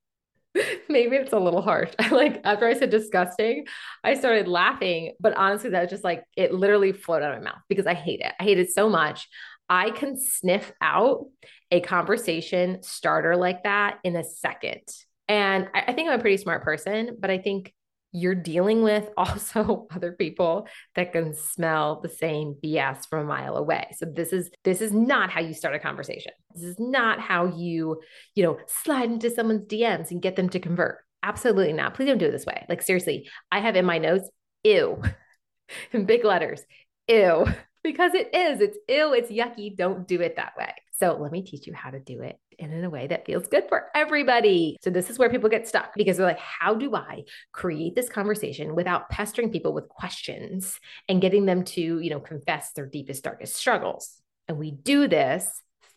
Maybe 0.89 1.17
it's 1.17 1.33
a 1.33 1.39
little 1.39 1.63
harsh. 1.63 1.91
I 1.99 2.09
like 2.11 2.41
after 2.45 2.67
I 2.67 2.75
said 2.75 2.91
disgusting, 2.91 3.67
I 4.03 4.15
started 4.15 4.49
laughing, 4.49 5.15
but 5.21 5.37
honestly, 5.37 5.71
that 5.71 5.83
was 5.83 5.91
just 5.91 6.05
like 6.05 6.25
it 6.37 6.55
literally 6.55 6.93
flowed 6.93 7.23
out 7.23 7.35
of 7.35 7.43
my 7.43 7.51
mouth 7.51 7.63
because 7.69 7.87
I 7.87 7.95
hate 7.95 8.21
it. 8.21 8.33
I 8.39 8.43
hate 8.43 8.59
it 8.59 8.71
so 8.73 8.89
much. 8.89 9.29
I 9.69 9.91
can 9.91 10.19
sniff 10.21 10.73
out 10.81 11.27
a 11.71 11.81
conversation 11.81 12.83
starter 12.83 13.37
like 13.37 13.65
that 13.65 13.99
in 14.05 14.15
a 14.15 14.25
second. 14.25 14.83
And 15.27 15.69
I, 15.75 15.85
I 15.89 15.93
think 15.93 16.09
I'm 16.09 16.19
a 16.19 16.23
pretty 16.23 16.37
smart 16.37 16.63
person, 16.63 17.17
but 17.19 17.31
I 17.31 17.39
think 17.39 17.73
you're 18.15 18.35
dealing 18.35 18.83
with 18.83 19.11
also 19.17 19.87
other 19.91 20.13
people 20.13 20.67
that 20.95 21.13
can 21.13 21.35
smell 21.35 22.01
the 22.01 22.09
same 22.09 22.55
BS 22.65 23.09
from 23.11 23.25
a 23.25 23.29
mile 23.29 23.57
away. 23.57 23.89
So 23.99 24.07
this 24.07 24.33
is 24.33 24.51
this 24.63 24.81
is 24.81 24.93
not 24.93 25.31
how 25.31 25.41
you 25.41 25.53
start 25.53 25.75
a 25.75 25.81
conversation. 25.81 26.33
This 26.55 26.65
is 26.65 26.77
not 26.79 27.21
how 27.21 27.47
you, 27.47 28.01
you 28.35 28.45
know, 28.45 28.57
slide 28.67 29.11
into 29.11 29.31
someone's 29.31 29.67
DMs 29.67 30.11
and 30.11 30.23
get 30.23 30.37
them 30.37 30.49
to 30.51 30.61
convert. 30.61 31.01
Absolutely 31.23 31.73
not. 31.73 31.95
Please 31.95 32.07
don't 32.07 32.19
do 32.19 32.27
it 32.27 32.31
this 32.31 32.47
way. 32.47 32.65
Like 32.69 32.83
seriously, 32.83 33.29
I 33.51 33.61
have 33.61 33.77
in 33.77 33.85
my 33.85 33.99
notes, 33.99 34.29
ew, 34.63 35.03
in 35.93 36.07
big 36.07 36.25
letters, 36.25 36.63
ew, 37.09 37.47
because 37.83 38.15
it 38.15 38.33
is. 38.33 38.61
It's 38.61 38.79
ew, 38.89 39.13
it's 39.13 39.31
yucky. 39.31 39.77
Don't 39.77 40.07
do 40.07 40.21
it 40.21 40.37
that 40.37 40.53
way. 40.57 40.73
So 40.93 41.19
let 41.21 41.33
me 41.33 41.43
teach 41.43 41.67
you 41.67 41.75
how 41.75 41.91
to 41.91 41.99
do 41.99 42.23
it 42.23 42.39
and 42.59 42.73
in 42.73 42.85
a 42.85 42.91
way 42.91 43.07
that 43.07 43.27
feels 43.27 43.47
good 43.47 43.65
for 43.69 43.87
everybody. 43.95 44.77
So 44.83 44.91
this 44.91 45.11
is 45.11 45.19
where 45.19 45.31
people 45.31 45.49
get 45.49 45.69
stuck 45.69 45.95
because 45.95 46.17
they're 46.17 46.27
like, 46.27 46.39
how 46.39 46.75
do 46.75 46.95
I 46.95 47.25
create 47.53 47.95
this 47.95 48.09
conversation 48.09 48.75
without 48.75 49.09
pestering 49.09 49.51
people 49.51 49.73
with 49.73 49.89
questions 49.89 50.79
and 51.09 51.21
getting 51.21 51.47
them 51.47 51.65
to, 51.65 52.01
you 52.01 52.11
know, 52.11 52.21
confess 52.21 52.73
their 52.73 52.87
deepest, 52.87 53.25
darkest 53.25 53.55
struggles? 53.55 54.21
And 54.49 54.59
we 54.59 54.71
do 54.71 55.09
this 55.09 55.49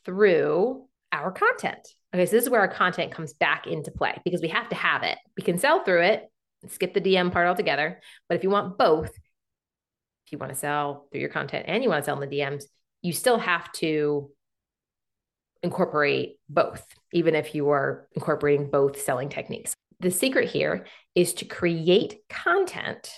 through 0.05 0.85
our 1.11 1.31
content. 1.31 1.87
Okay, 2.13 2.25
so 2.25 2.31
this 2.31 2.43
is 2.43 2.49
where 2.49 2.61
our 2.61 2.67
content 2.67 3.11
comes 3.11 3.33
back 3.33 3.67
into 3.67 3.91
play 3.91 4.19
because 4.23 4.41
we 4.41 4.47
have 4.47 4.69
to 4.69 4.75
have 4.75 5.03
it. 5.03 5.17
We 5.35 5.43
can 5.43 5.57
sell 5.57 5.83
through 5.83 6.03
it, 6.03 6.31
skip 6.67 6.93
the 6.93 7.01
DM 7.01 7.31
part 7.31 7.47
altogether. 7.47 8.01
But 8.29 8.37
if 8.37 8.43
you 8.43 8.49
want 8.49 8.77
both, 8.77 9.09
if 9.09 10.31
you 10.31 10.37
want 10.37 10.53
to 10.53 10.57
sell 10.57 11.07
through 11.11 11.21
your 11.21 11.29
content 11.29 11.65
and 11.67 11.83
you 11.83 11.89
want 11.89 12.03
to 12.03 12.05
sell 12.05 12.21
in 12.21 12.29
the 12.29 12.35
DMs, 12.35 12.63
you 13.01 13.13
still 13.13 13.37
have 13.37 13.71
to 13.73 14.31
incorporate 15.67 16.37
both, 16.47 16.85
even 17.11 17.35
if 17.35 17.53
you 17.53 17.69
are 17.69 18.07
incorporating 18.13 18.69
both 18.69 19.01
selling 19.01 19.27
techniques. 19.27 19.73
The 19.99 20.11
secret 20.11 20.49
here 20.49 20.87
is 21.13 21.33
to 21.35 21.45
create 21.45 22.19
content 22.29 23.11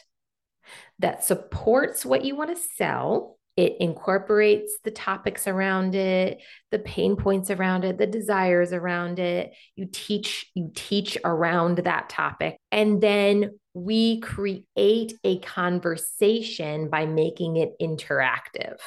that 0.97 1.23
supports 1.23 2.05
what 2.05 2.25
you 2.25 2.35
want 2.35 2.55
to 2.55 2.63
sell. 2.75 3.37
It 3.55 3.75
incorporates 3.79 4.71
the 4.83 4.91
topics 4.91 5.47
around 5.47 5.93
it, 5.93 6.41
the 6.71 6.79
pain 6.79 7.15
points 7.17 7.51
around 7.51 7.83
it, 7.83 7.97
the 7.97 8.07
desires 8.07 8.73
around 8.73 9.19
it. 9.19 9.51
You 9.75 9.87
teach 9.91 10.49
you 10.55 10.71
teach 10.73 11.17
around 11.23 11.79
that 11.79 12.09
topic 12.09 12.57
and 12.71 13.01
then 13.01 13.59
we 13.73 14.21
create 14.21 15.13
a 15.23 15.39
conversation 15.39 16.89
by 16.89 17.05
making 17.05 17.57
it 17.57 17.73
interactive. 17.81 18.77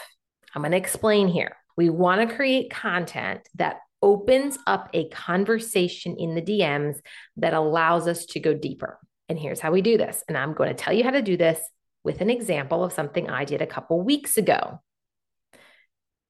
I'm 0.54 0.62
going 0.62 0.72
to 0.72 0.78
explain 0.78 1.28
here. 1.28 1.56
We 1.76 1.90
want 1.90 2.28
to 2.28 2.34
create 2.34 2.70
content 2.70 3.48
that 3.54 3.80
opens 4.02 4.58
up 4.66 4.90
a 4.92 5.08
conversation 5.08 6.16
in 6.16 6.34
the 6.34 6.42
DMs 6.42 6.96
that 7.36 7.54
allows 7.54 8.08
us 8.08 8.26
to 8.26 8.40
go 8.40 8.52
deeper. 8.52 8.98
And 9.28 9.38
here's 9.38 9.60
how 9.60 9.70
we 9.70 9.80
do 9.80 9.96
this. 9.96 10.22
And 10.28 10.36
I'm 10.36 10.54
going 10.54 10.68
to 10.68 10.74
tell 10.74 10.92
you 10.92 11.04
how 11.04 11.10
to 11.10 11.22
do 11.22 11.36
this 11.36 11.60
with 12.04 12.20
an 12.20 12.30
example 12.30 12.82
of 12.84 12.92
something 12.92 13.30
I 13.30 13.44
did 13.44 13.62
a 13.62 13.66
couple 13.66 14.00
weeks 14.00 14.36
ago. 14.36 14.80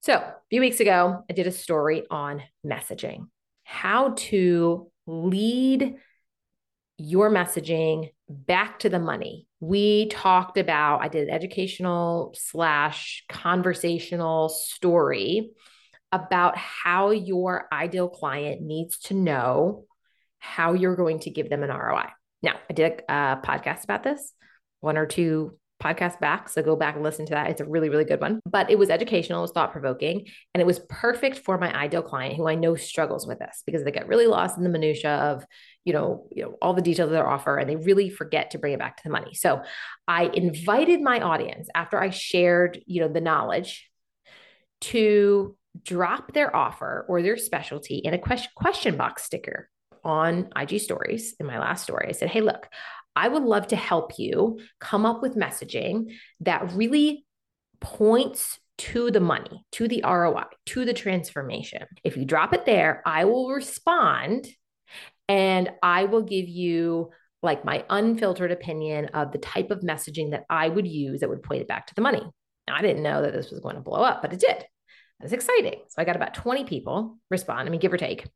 So, 0.03 0.15
a 0.15 0.35
few 0.51 0.61
weeks 0.61 0.81
ago, 0.81 1.25
I 1.31 1.33
did 1.33 1.47
a 1.47 1.53
story 1.53 2.05
on 2.11 2.43
messaging, 2.67 3.29
how 3.65 4.15
to 4.17 4.91
lead 5.07 5.97
your 6.99 7.31
messaging 7.31 8.11
back 8.33 8.81
to 8.81 8.89
the 8.89 8.99
money. 8.99 9.47
We 9.61 10.09
talked 10.09 10.59
about, 10.59 11.03
I 11.03 11.09
did 11.09 11.29
an 11.29 11.35
educational 11.35 12.35
slash 12.37 13.25
conversational 13.29 14.49
story 14.49 15.51
about 16.11 16.57
how 16.57 17.11
your 17.11 17.69
ideal 17.73 18.09
client 18.09 18.61
needs 18.61 18.99
to 18.99 19.15
know 19.15 19.85
how 20.39 20.73
you're 20.73 20.97
going 20.97 21.21
to 21.21 21.31
give 21.31 21.49
them 21.49 21.63
an 21.63 21.71
ROI. 21.71 22.07
Now, 22.43 22.57
I 22.69 22.73
did 22.73 23.03
a 23.09 23.39
podcast 23.45 23.85
about 23.85 24.03
this, 24.03 24.33
one 24.81 24.99
or 24.99 25.07
two 25.07 25.59
podcast 25.83 26.21
back. 26.21 26.49
So 26.49 26.63
go 26.63 26.77
back 26.77 26.95
and 26.95 27.03
listen 27.03 27.27
to 27.27 27.35
that. 27.35 27.51
It's 27.51 27.61
a 27.61 27.65
really, 27.65 27.89
really 27.89 28.05
good 28.05 28.21
one. 28.21 28.41
But 28.49 28.71
it 28.71 28.79
was 28.79 28.91
educational, 28.91 29.41
it 29.41 29.43
was 29.43 29.53
thought 29.53 29.73
provoking, 29.73 30.27
and 30.55 30.61
it 30.61 30.67
was 30.67 30.81
perfect 30.89 31.39
for 31.39 31.59
my 31.59 31.75
ideal 31.75 32.03
client 32.03 32.37
who 32.37 32.49
I 32.49 32.55
know 32.55 32.77
struggles 32.77 33.27
with 33.27 33.39
this 33.39 33.63
because 33.67 33.85
they 33.85 33.91
get 33.91 34.09
really 34.09 34.27
lost 34.27 34.57
in 34.57 34.65
the 34.65 34.71
minutia 34.71 35.11
of, 35.11 35.45
you 35.85 35.93
know, 35.93 36.29
you 36.31 36.43
know, 36.43 36.57
all 36.63 36.75
the 36.75 36.83
details 36.83 37.09
of 37.09 37.13
their 37.13 37.29
offer 37.29 37.57
and 37.57 37.69
they 37.69 37.77
really 37.77 38.11
forget 38.11 38.53
to 38.53 38.59
bring 38.59 38.73
it 38.73 38.79
back 38.79 38.97
to 38.99 39.03
the 39.03 39.11
money. 39.11 39.35
So 39.35 39.63
I 40.07 40.25
invited 40.25 41.01
my 41.01 41.21
audience 41.21 41.69
after 41.75 42.01
I 42.01 42.11
shared, 42.11 42.81
you 42.87 43.01
know, 43.01 43.09
the 43.09 43.21
knowledge 43.21 43.91
to 44.83 45.57
drop 45.83 46.33
their 46.33 46.55
offer 46.55 47.07
or 47.09 47.23
their 47.23 47.37
specialty 47.37 47.97
in 47.97 48.13
a 48.15 48.19
question 48.19 48.51
question 48.55 48.97
box 48.97 49.23
sticker 49.23 49.71
on 50.05 50.49
IG 50.57 50.81
stories 50.81 51.35
in 51.39 51.47
my 51.47 51.59
last 51.59 51.85
story. 51.85 52.07
I 52.09 52.13
said, 52.13 52.29
Hey, 52.29 52.41
look, 52.41 52.69
I 53.15 53.29
would 53.29 53.43
love 53.43 53.69
to 53.69 53.77
help 53.77 54.19
you 54.19 54.59
come 54.81 55.05
up 55.05 55.23
with 55.23 55.37
messaging 55.37 56.15
that 56.41 56.73
really 56.73 57.27
points 57.81 58.59
to 58.79 59.11
the 59.11 59.21
money, 59.21 59.65
to 59.73 59.87
the 59.87 60.03
ROI, 60.05 60.45
to 60.67 60.85
the 60.85 60.95
transformation. 60.95 61.87
If 62.05 62.17
you 62.17 62.25
drop 62.25 62.55
it 62.55 62.65
there, 62.65 63.03
I 63.05 63.27
will 63.27 63.51
respond 63.51 64.47
and 65.29 65.71
I 65.83 66.05
will 66.05 66.23
give 66.23 66.49
you 66.49 67.11
like 67.43 67.65
my 67.65 67.85
unfiltered 67.91 68.53
opinion 68.53 69.07
of 69.07 69.33
the 69.33 69.39
type 69.39 69.71
of 69.71 69.81
messaging 69.81 70.31
that 70.31 70.45
I 70.49 70.69
would 70.69 70.87
use 70.87 71.21
that 71.21 71.29
would 71.29 71.43
point 71.43 71.63
it 71.63 71.69
back 71.69 71.87
to 71.89 71.95
the 71.95 72.03
money. 72.03 72.23
Now, 72.67 72.77
I 72.77 72.83
didn't 72.83 73.03
know 73.03 73.23
that 73.23 73.33
this 73.33 73.51
was 73.51 73.61
going 73.61 73.75
to 73.75 73.83
blow 73.83 74.03
up, 74.03 74.23
but 74.23 74.33
it 74.33 74.41
did. 74.41 74.57
It 74.57 74.67
was 75.23 75.33
exciting. 75.33 75.81
So 75.89 76.01
I 76.01 76.05
got 76.05 76.17
about 76.17 76.35
20 76.35 76.65
people 76.65 77.19
respond, 77.31 77.67
I 77.67 77.71
mean, 77.71 77.81
give 77.81 77.93
or 77.93 77.99
take. 77.99 78.27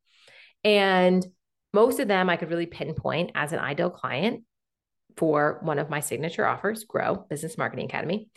And 0.64 1.24
most 1.72 2.00
of 2.00 2.08
them 2.08 2.28
I 2.28 2.36
could 2.36 2.50
really 2.50 2.66
pinpoint 2.66 3.32
as 3.34 3.52
an 3.52 3.58
ideal 3.58 3.90
client 3.90 4.44
for 5.16 5.58
one 5.62 5.78
of 5.78 5.90
my 5.90 6.00
signature 6.00 6.46
offers, 6.46 6.84
Grow 6.84 7.26
Business 7.28 7.56
Marketing 7.56 7.86
Academy. 7.86 8.28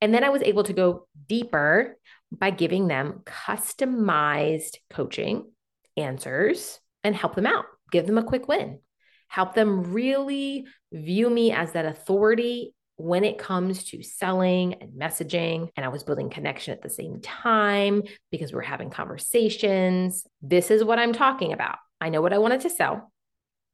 And 0.00 0.12
then 0.12 0.24
I 0.24 0.28
was 0.28 0.42
able 0.42 0.64
to 0.64 0.72
go 0.72 1.08
deeper 1.28 1.96
by 2.30 2.50
giving 2.50 2.88
them 2.88 3.22
customized 3.24 4.76
coaching 4.90 5.50
answers 5.96 6.78
and 7.04 7.14
help 7.14 7.34
them 7.34 7.46
out, 7.46 7.64
give 7.90 8.06
them 8.06 8.18
a 8.18 8.24
quick 8.24 8.48
win, 8.48 8.80
help 9.28 9.54
them 9.54 9.92
really 9.92 10.66
view 10.92 11.30
me 11.30 11.52
as 11.52 11.72
that 11.72 11.86
authority 11.86 12.74
when 12.96 13.24
it 13.24 13.38
comes 13.38 13.84
to 13.84 14.02
selling 14.02 14.74
and 14.74 14.92
messaging. 14.98 15.68
And 15.76 15.84
I 15.84 15.88
was 15.88 16.02
building 16.02 16.30
connection 16.30 16.72
at 16.72 16.82
the 16.82 16.90
same 16.90 17.20
time 17.20 18.02
because 18.30 18.52
we're 18.52 18.62
having 18.62 18.90
conversations. 18.90 20.26
This 20.42 20.70
is 20.70 20.82
what 20.82 20.98
I'm 20.98 21.12
talking 21.12 21.52
about. 21.52 21.78
I 22.00 22.08
know 22.08 22.22
what 22.22 22.32
I 22.32 22.38
wanted 22.38 22.62
to 22.62 22.70
sell 22.70 23.12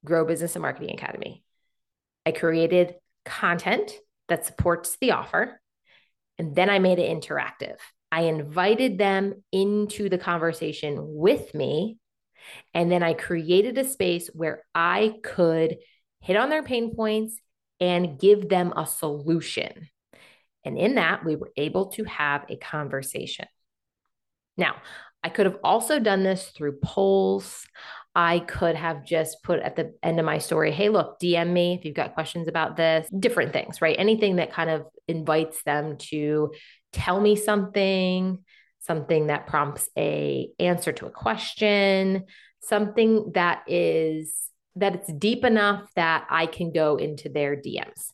Grow 0.05 0.25
Business 0.25 0.57
and 0.57 0.63
Marketing 0.63 0.95
Academy. 0.95 1.45
I 2.25 2.33
created 2.33 2.95
content 3.25 3.93
that 4.29 4.47
supports 4.47 4.97
the 5.01 5.13
offer, 5.13 5.61
and 6.39 6.55
then 6.55 6.71
I 6.71 6.79
made 6.79 6.99
it 6.99 7.11
interactive. 7.11 7.77
I 8.11 8.23
invited 8.23 8.99
them 8.99 9.43
into 9.53 10.09
the 10.09 10.19
conversation 10.19 10.97
with 11.01 11.55
me, 11.55 11.99
and 12.75 12.91
then 12.91 13.03
I 13.03 13.15
created 13.15 13.79
a 13.79 13.85
space 13.85 14.29
where 14.33 14.65
I 14.75 15.15
could 15.23 15.79
hit 16.21 16.37
on 16.37 16.51
their 16.51 16.63
pain 16.63 16.95
points 16.95 17.37
and 17.81 18.19
give 18.19 18.49
them 18.49 18.73
a 18.77 18.87
solution. 18.87 19.89
And 20.65 20.79
in 20.79 20.95
that, 20.95 21.25
we 21.25 21.37
were 21.37 21.51
able 21.57 21.87
to 21.93 22.05
have 22.05 22.45
a 22.49 22.57
conversation. 22.57 23.47
Now, 24.57 24.77
I 25.25 25.29
could 25.29 25.47
have 25.47 25.59
also 25.65 25.99
done 25.99 26.23
this 26.23 26.49
through 26.51 26.79
polls. 26.83 27.67
I 28.15 28.41
could 28.41 28.77
have 28.77 29.05
just 29.05 29.43
put 29.43 29.61
at 29.61 29.77
the 29.77 29.95
end 30.03 30.19
of 30.19 30.27
my 30.27 30.39
story, 30.39 30.71
hey, 30.71 30.89
look, 30.91 31.19
DM 31.19 31.51
me 31.51 31.75
if 31.75 31.85
you've 31.85 31.95
got 31.95 32.15
questions 32.15 32.47
about 32.47 32.77
this, 32.77 33.09
different 33.19 33.53
things, 33.53 33.81
right? 33.81 33.97
Anything 33.99 34.37
that 34.37 34.53
kind 34.53 34.69
of 34.69 34.85
invites 35.09 35.63
them 35.63 35.97
to 36.11 36.53
tell 36.93 37.21
me 37.21 37.37
something, 37.37 38.39
something 38.81 39.29
that 39.29 39.47
prompts 39.47 39.89
a 39.97 40.51
answer 40.59 40.93
to 40.93 41.07
a 41.07 41.11
question, 41.11 42.25
something 42.61 43.33
that 43.35 43.63
is 43.67 44.35
that 44.77 44.95
it's 44.95 45.13
deep 45.13 45.45
enough 45.45 45.91
that 45.97 46.27
I 46.31 46.47
can 46.47 46.73
go 46.73 46.97
into 46.97 47.29
their 47.29 47.57
DMs. 47.57 48.13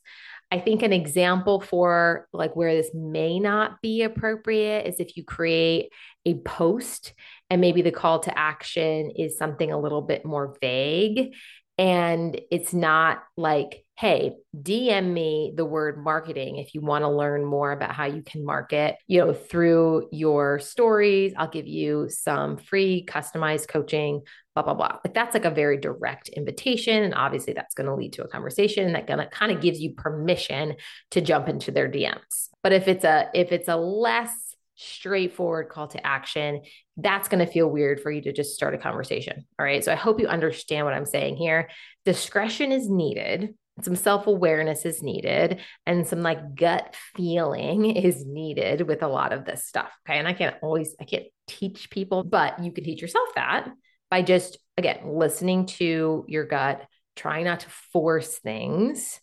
I 0.50 0.58
think 0.58 0.82
an 0.82 0.92
example 0.92 1.60
for 1.60 2.26
like 2.32 2.56
where 2.56 2.74
this 2.74 2.90
may 2.94 3.38
not 3.38 3.82
be 3.82 4.02
appropriate 4.02 4.86
is 4.86 4.98
if 4.98 5.16
you 5.16 5.24
create 5.24 5.92
a 6.24 6.34
post 6.40 7.12
and 7.50 7.60
maybe 7.60 7.82
the 7.82 7.90
call 7.90 8.20
to 8.20 8.38
action 8.38 9.10
is 9.16 9.38
something 9.38 9.72
a 9.72 9.78
little 9.78 10.02
bit 10.02 10.24
more 10.24 10.56
vague. 10.60 11.34
And 11.78 12.40
it's 12.50 12.74
not 12.74 13.22
like 13.36 13.84
hey 13.96 14.32
dm 14.56 15.12
me 15.12 15.52
the 15.56 15.64
word 15.64 15.98
marketing 15.98 16.56
if 16.56 16.72
you 16.72 16.80
want 16.80 17.02
to 17.02 17.08
learn 17.08 17.44
more 17.44 17.72
about 17.72 17.92
how 17.92 18.04
you 18.04 18.22
can 18.22 18.44
market 18.44 18.94
you 19.08 19.18
know 19.18 19.32
through 19.32 20.08
your 20.12 20.58
stories. 20.58 21.32
I'll 21.36 21.48
give 21.48 21.66
you 21.66 22.08
some 22.08 22.58
free 22.58 23.04
customized 23.08 23.68
coaching 23.68 24.22
blah 24.54 24.62
blah 24.62 24.74
blah. 24.74 24.98
Like 25.04 25.14
that's 25.14 25.34
like 25.34 25.44
a 25.44 25.50
very 25.50 25.78
direct 25.78 26.28
invitation 26.28 27.02
and 27.04 27.14
obviously 27.14 27.52
that's 27.52 27.74
going 27.74 27.86
to 27.88 27.94
lead 27.94 28.14
to 28.14 28.24
a 28.24 28.28
conversation 28.28 28.92
that 28.92 29.30
kind 29.30 29.52
of 29.52 29.60
gives 29.60 29.80
you 29.80 29.94
permission 29.94 30.74
to 31.12 31.20
jump 31.20 31.48
into 31.48 31.70
their 31.70 31.88
dms 31.88 32.48
but 32.62 32.72
if 32.72 32.88
it's 32.88 33.04
a 33.04 33.30
if 33.34 33.52
it's 33.52 33.68
a 33.68 33.76
less 33.76 34.47
straightforward 34.78 35.68
call 35.68 35.88
to 35.88 36.06
action, 36.06 36.62
that's 36.96 37.28
going 37.28 37.44
to 37.44 37.52
feel 37.52 37.68
weird 37.68 38.00
for 38.00 38.10
you 38.10 38.22
to 38.22 38.32
just 38.32 38.54
start 38.54 38.74
a 38.74 38.78
conversation. 38.78 39.44
All 39.58 39.64
right. 39.64 39.84
So 39.84 39.92
I 39.92 39.96
hope 39.96 40.20
you 40.20 40.26
understand 40.26 40.84
what 40.84 40.94
I'm 40.94 41.06
saying 41.06 41.36
here. 41.36 41.68
Discretion 42.04 42.72
is 42.72 42.88
needed 42.88 43.54
some 43.82 43.96
self 43.96 44.26
awareness 44.26 44.84
is 44.84 45.02
needed 45.02 45.60
and 45.86 46.06
some 46.06 46.22
like 46.22 46.54
gut 46.54 46.94
feeling 47.16 47.86
is 47.96 48.24
needed 48.24 48.82
with 48.86 49.02
a 49.02 49.08
lot 49.08 49.32
of 49.32 49.44
this 49.44 49.66
stuff. 49.66 49.90
Okay. 50.08 50.18
And 50.18 50.28
I 50.28 50.32
can't 50.32 50.56
always, 50.62 50.94
I 51.00 51.04
can't 51.04 51.26
teach 51.46 51.90
people, 51.90 52.24
but 52.24 52.62
you 52.62 52.72
can 52.72 52.84
teach 52.84 53.00
yourself 53.00 53.28
that 53.34 53.68
by 54.10 54.22
just, 54.22 54.58
again, 54.76 55.00
listening 55.04 55.66
to 55.66 56.24
your 56.28 56.44
gut, 56.44 56.82
trying 57.16 57.44
not 57.44 57.60
to 57.60 57.70
force 57.92 58.38
things. 58.38 59.20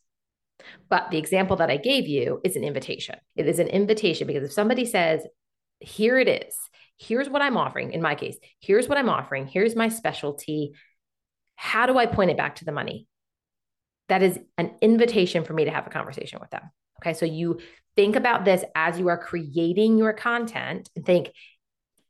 But 0.90 1.12
the 1.12 1.18
example 1.18 1.58
that 1.58 1.70
I 1.70 1.78
gave 1.78 2.08
you 2.08 2.42
is 2.44 2.56
an 2.56 2.64
invitation. 2.64 3.18
It 3.36 3.48
is 3.48 3.60
an 3.60 3.68
invitation 3.68 4.26
because 4.26 4.44
if 4.44 4.52
somebody 4.52 4.86
says, 4.86 5.22
here 5.80 6.18
it 6.18 6.28
is, 6.28 6.56
here's 6.98 7.30
what 7.30 7.42
I'm 7.42 7.58
offering, 7.58 7.94
in 7.94 8.02
my 8.02 8.16
case, 8.16 8.38
here's 8.60 8.88
what 8.88 8.98
I'm 8.98 9.10
offering, 9.10 9.48
here's 9.48 9.76
my 9.76 9.90
specialty. 9.90 10.74
How 11.56 11.86
do 11.86 11.98
I 11.98 12.06
point 12.06 12.32
it 12.32 12.38
back 12.38 12.56
to 12.58 12.66
the 12.66 12.72
money? 12.72 13.08
that 14.08 14.22
is 14.22 14.40
an 14.58 14.72
invitation 14.82 15.44
for 15.44 15.54
me 15.54 15.66
to 15.66 15.72
have 15.72 15.88
a 15.88 15.92
conversation 15.92 16.40
with 16.40 16.50
them. 16.52 16.62
Okay. 17.02 17.14
So 17.14 17.26
you 17.26 17.60
think 17.96 18.16
about 18.16 18.46
this 18.46 18.64
as 18.76 19.00
you 19.00 19.08
are 19.08 19.18
creating 19.18 19.98
your 19.98 20.14
content 20.14 20.90
and 20.96 21.06
think, 21.06 21.32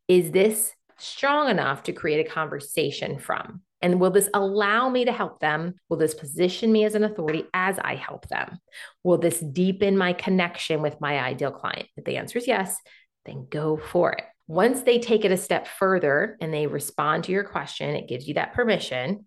is 0.08 0.32
this 0.32 0.74
strong 0.98 1.50
enough 1.50 1.84
to 1.84 1.94
create 1.94 2.26
a 2.26 2.30
conversation 2.30 3.18
from? 3.20 3.62
And 3.82 4.00
will 4.00 4.12
this 4.12 4.30
allow 4.34 4.90
me 4.90 5.06
to 5.06 5.12
help 5.12 5.40
them? 5.40 5.76
Will 5.90 5.98
this 5.98 6.14
position 6.14 6.72
me 6.72 6.86
as 6.86 6.96
an 6.96 7.04
authority 7.04 7.46
as 7.54 7.78
I 7.80 7.96
help 7.96 8.28
them? 8.30 8.60
Will 9.04 9.18
this 9.18 9.40
deepen 9.40 9.98
my 9.98 10.14
connection 10.14 10.82
with 10.82 11.00
my 11.02 11.20
ideal 11.20 11.52
client? 11.52 11.88
If 11.96 12.06
the 12.06 12.18
answer 12.18 12.40
is 12.40 12.48
yes, 12.48 12.78
then 13.26 13.48
go 13.50 13.78
for 13.78 14.14
it. 14.14 14.24
Once 14.48 14.82
they 14.82 15.00
take 15.00 15.26
it 15.26 15.32
a 15.32 15.38
step 15.38 15.68
further 15.68 16.38
and 16.40 16.54
they 16.54 16.68
respond 16.68 17.24
to 17.24 17.32
your 17.32 17.44
question, 17.44 17.96
it 17.96 18.08
gives 18.08 18.28
you 18.28 18.36
that 18.36 18.54
permission 18.54 19.26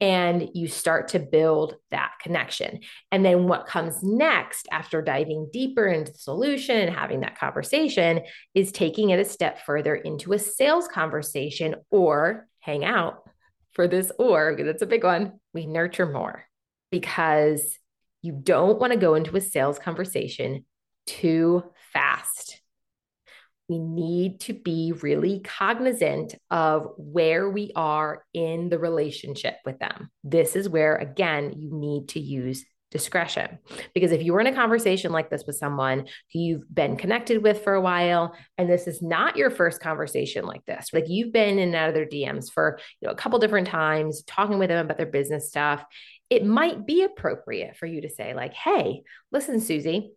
and 0.00 0.50
you 0.54 0.68
start 0.68 1.08
to 1.08 1.18
build 1.18 1.74
that 1.90 2.12
connection. 2.22 2.80
And 3.10 3.24
then 3.24 3.48
what 3.48 3.66
comes 3.66 4.02
next 4.02 4.68
after 4.70 5.02
diving 5.02 5.48
deeper 5.52 5.86
into 5.86 6.12
the 6.12 6.18
solution 6.18 6.76
and 6.76 6.94
having 6.94 7.20
that 7.20 7.38
conversation 7.38 8.20
is 8.54 8.70
taking 8.70 9.10
it 9.10 9.18
a 9.18 9.24
step 9.24 9.64
further 9.64 9.96
into 9.96 10.34
a 10.34 10.38
sales 10.38 10.86
conversation 10.86 11.76
or 11.90 12.46
hang 12.60 12.84
out 12.84 13.28
for 13.72 13.88
this 13.88 14.12
or 14.18 14.54
because 14.54 14.68
it's 14.68 14.82
a 14.82 14.86
big 14.86 15.02
one. 15.02 15.40
We 15.52 15.66
nurture 15.66 16.06
more 16.06 16.44
because 16.92 17.78
you 18.22 18.32
don't 18.32 18.78
want 18.78 18.92
to 18.92 18.98
go 18.98 19.14
into 19.14 19.36
a 19.36 19.40
sales 19.40 19.78
conversation 19.78 20.64
too 21.06 21.64
fast 21.92 22.60
we 23.68 23.78
need 23.78 24.40
to 24.40 24.54
be 24.54 24.92
really 25.02 25.40
cognizant 25.40 26.34
of 26.50 26.92
where 26.96 27.50
we 27.50 27.70
are 27.76 28.24
in 28.32 28.68
the 28.68 28.78
relationship 28.78 29.56
with 29.64 29.78
them. 29.78 30.10
This 30.24 30.56
is 30.56 30.68
where, 30.68 30.96
again, 30.96 31.54
you 31.56 31.70
need 31.72 32.08
to 32.10 32.20
use 32.20 32.64
discretion. 32.90 33.58
Because 33.94 34.12
if 34.12 34.22
you 34.22 34.32
were 34.32 34.40
in 34.40 34.46
a 34.46 34.54
conversation 34.54 35.12
like 35.12 35.28
this 35.28 35.44
with 35.46 35.56
someone 35.56 36.06
who 36.32 36.40
you've 36.40 36.74
been 36.74 36.96
connected 36.96 37.42
with 37.42 37.62
for 37.62 37.74
a 37.74 37.80
while, 37.80 38.34
and 38.56 38.68
this 38.68 38.86
is 38.86 39.02
not 39.02 39.36
your 39.36 39.50
first 39.50 39.80
conversation 39.80 40.46
like 40.46 40.64
this, 40.64 40.88
like 40.92 41.04
you've 41.06 41.32
been 41.32 41.58
in 41.58 41.68
and 41.68 41.74
out 41.74 41.88
of 41.88 41.94
their 41.94 42.06
DMs 42.06 42.50
for 42.50 42.78
you 43.00 43.06
know 43.06 43.12
a 43.12 43.16
couple 43.16 43.38
different 43.38 43.68
times, 43.68 44.22
talking 44.22 44.58
with 44.58 44.70
them 44.70 44.84
about 44.84 44.96
their 44.96 45.06
business 45.06 45.48
stuff, 45.48 45.84
it 46.30 46.44
might 46.44 46.86
be 46.86 47.02
appropriate 47.02 47.76
for 47.76 47.86
you 47.86 48.02
to 48.02 48.10
say, 48.10 48.34
like, 48.34 48.54
hey, 48.54 49.02
listen, 49.32 49.60
Susie, 49.60 50.12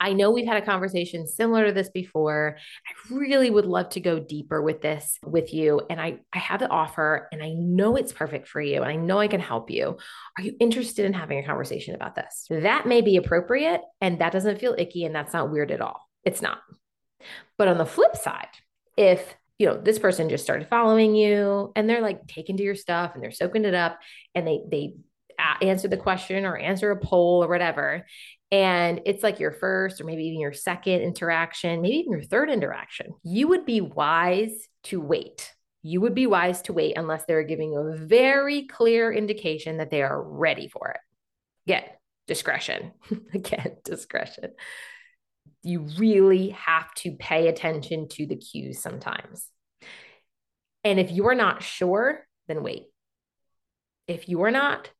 I 0.00 0.14
know 0.14 0.30
we've 0.30 0.46
had 0.46 0.62
a 0.62 0.64
conversation 0.64 1.28
similar 1.28 1.66
to 1.66 1.72
this 1.72 1.90
before. 1.90 2.56
I 2.86 3.14
really 3.14 3.50
would 3.50 3.66
love 3.66 3.90
to 3.90 4.00
go 4.00 4.18
deeper 4.18 4.62
with 4.62 4.80
this 4.80 5.18
with 5.24 5.52
you. 5.52 5.82
And 5.90 6.00
I, 6.00 6.20
I 6.32 6.38
have 6.38 6.60
the 6.60 6.70
offer 6.70 7.28
and 7.32 7.42
I 7.42 7.52
know 7.52 7.96
it's 7.96 8.12
perfect 8.12 8.48
for 8.48 8.62
you. 8.62 8.80
And 8.82 8.90
I 8.90 8.96
know 8.96 9.18
I 9.18 9.28
can 9.28 9.40
help 9.40 9.70
you. 9.70 9.98
Are 10.38 10.42
you 10.42 10.56
interested 10.58 11.04
in 11.04 11.12
having 11.12 11.38
a 11.38 11.46
conversation 11.46 11.94
about 11.94 12.14
this? 12.14 12.46
That 12.48 12.86
may 12.86 13.02
be 13.02 13.16
appropriate 13.16 13.82
and 14.00 14.18
that 14.20 14.32
doesn't 14.32 14.58
feel 14.58 14.74
icky 14.78 15.04
and 15.04 15.14
that's 15.14 15.34
not 15.34 15.50
weird 15.50 15.70
at 15.70 15.82
all. 15.82 16.08
It's 16.24 16.40
not. 16.40 16.58
But 17.58 17.68
on 17.68 17.76
the 17.76 17.86
flip 17.86 18.16
side, 18.16 18.48
if 18.96 19.34
you 19.58 19.66
know 19.66 19.76
this 19.76 19.98
person 19.98 20.30
just 20.30 20.42
started 20.42 20.68
following 20.68 21.14
you 21.14 21.70
and 21.76 21.88
they're 21.88 22.00
like 22.00 22.26
taking 22.26 22.56
to 22.56 22.62
your 22.62 22.74
stuff 22.74 23.12
and 23.14 23.22
they're 23.22 23.30
soaking 23.30 23.66
it 23.66 23.74
up 23.74 23.98
and 24.34 24.46
they 24.46 24.60
they 24.70 24.94
uh, 25.38 25.62
answer 25.62 25.86
the 25.86 25.98
question 25.98 26.46
or 26.46 26.56
answer 26.56 26.90
a 26.90 26.96
poll 26.96 27.44
or 27.44 27.48
whatever 27.48 28.06
and 28.52 29.00
it's 29.06 29.22
like 29.22 29.38
your 29.38 29.52
first 29.52 30.00
or 30.00 30.04
maybe 30.04 30.24
even 30.24 30.40
your 30.40 30.52
second 30.52 31.02
interaction, 31.02 31.80
maybe 31.80 31.96
even 31.98 32.12
your 32.12 32.22
third 32.22 32.50
interaction, 32.50 33.14
you 33.22 33.48
would 33.48 33.64
be 33.64 33.80
wise 33.80 34.68
to 34.84 35.00
wait. 35.00 35.52
You 35.82 36.00
would 36.00 36.14
be 36.14 36.26
wise 36.26 36.60
to 36.62 36.72
wait 36.72 36.98
unless 36.98 37.24
they're 37.24 37.44
giving 37.44 37.72
you 37.72 37.78
a 37.78 37.96
very 37.96 38.66
clear 38.66 39.12
indication 39.12 39.78
that 39.78 39.90
they 39.90 40.02
are 40.02 40.20
ready 40.20 40.68
for 40.68 40.90
it. 40.90 41.00
Again, 41.66 41.88
discretion. 42.26 42.92
Again, 43.34 43.76
discretion. 43.84 44.50
You 45.62 45.88
really 45.96 46.50
have 46.50 46.92
to 46.96 47.12
pay 47.12 47.48
attention 47.48 48.08
to 48.08 48.26
the 48.26 48.36
cues 48.36 48.80
sometimes. 48.80 49.46
And 50.82 50.98
if 50.98 51.12
you 51.12 51.28
are 51.28 51.34
not 51.34 51.62
sure, 51.62 52.26
then 52.48 52.62
wait. 52.62 52.86
If 54.08 54.28
you 54.28 54.42
are 54.42 54.50
not 54.50 54.90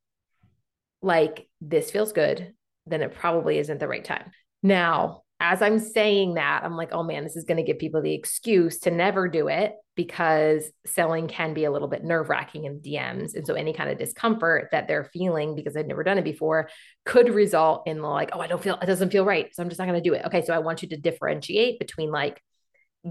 like, 1.03 1.49
this 1.61 1.91
feels 1.91 2.13
good, 2.13 2.55
then 2.87 3.03
it 3.03 3.15
probably 3.15 3.59
isn't 3.59 3.79
the 3.79 3.89
right 3.89 4.05
time. 4.05 4.33
Now, 4.63 5.23
as 5.43 5.63
I'm 5.63 5.79
saying 5.79 6.35
that, 6.35 6.63
I'm 6.65 6.77
like, 6.77 6.91
oh 6.93 7.03
man, 7.03 7.25
this 7.25 7.37
is 7.37 7.45
going 7.45 7.57
to 7.57 7.63
give 7.63 7.79
people 7.79 8.03
the 8.03 8.13
excuse 8.13 8.81
to 8.81 8.91
never 8.91 9.27
do 9.27 9.49
it 9.49 9.73
because 9.97 10.65
selling 10.87 11.29
can 11.29 11.55
be 11.55 11.65
a 11.65 11.71
little 11.71 11.89
bit 11.89 12.05
nerve 12.05 12.29
wracking 12.29 12.65
in 12.65 12.81
DMs. 12.81 13.35
And 13.35 13.47
so 13.47 13.55
any 13.55 13.73
kind 13.73 13.91
of 13.91 13.99
discomfort 13.99 14.69
that 14.73 14.87
they're 14.87 15.05
feeling 15.05 15.55
because 15.55 15.73
they've 15.73 15.87
never 15.87 16.05
done 16.05 16.19
it 16.19 16.25
before 16.25 16.69
could 17.07 17.31
result 17.35 17.85
in 17.87 18.03
like, 18.03 18.31
oh, 18.35 18.41
I 18.41 18.49
don't 18.49 18.63
feel, 18.63 18.79
it 18.81 18.87
doesn't 18.87 19.13
feel 19.13 19.25
right. 19.25 19.55
So 19.55 19.63
I'm 19.63 19.71
just 19.71 19.79
not 19.79 19.89
going 19.89 20.03
to 20.03 20.09
do 20.09 20.15
it. 20.15 20.27
Okay. 20.27 20.45
So 20.45 20.53
I 20.53 20.59
want 20.59 20.83
you 20.83 20.89
to 20.91 20.97
differentiate 20.99 21.79
between 21.79 22.11
like 22.11 22.43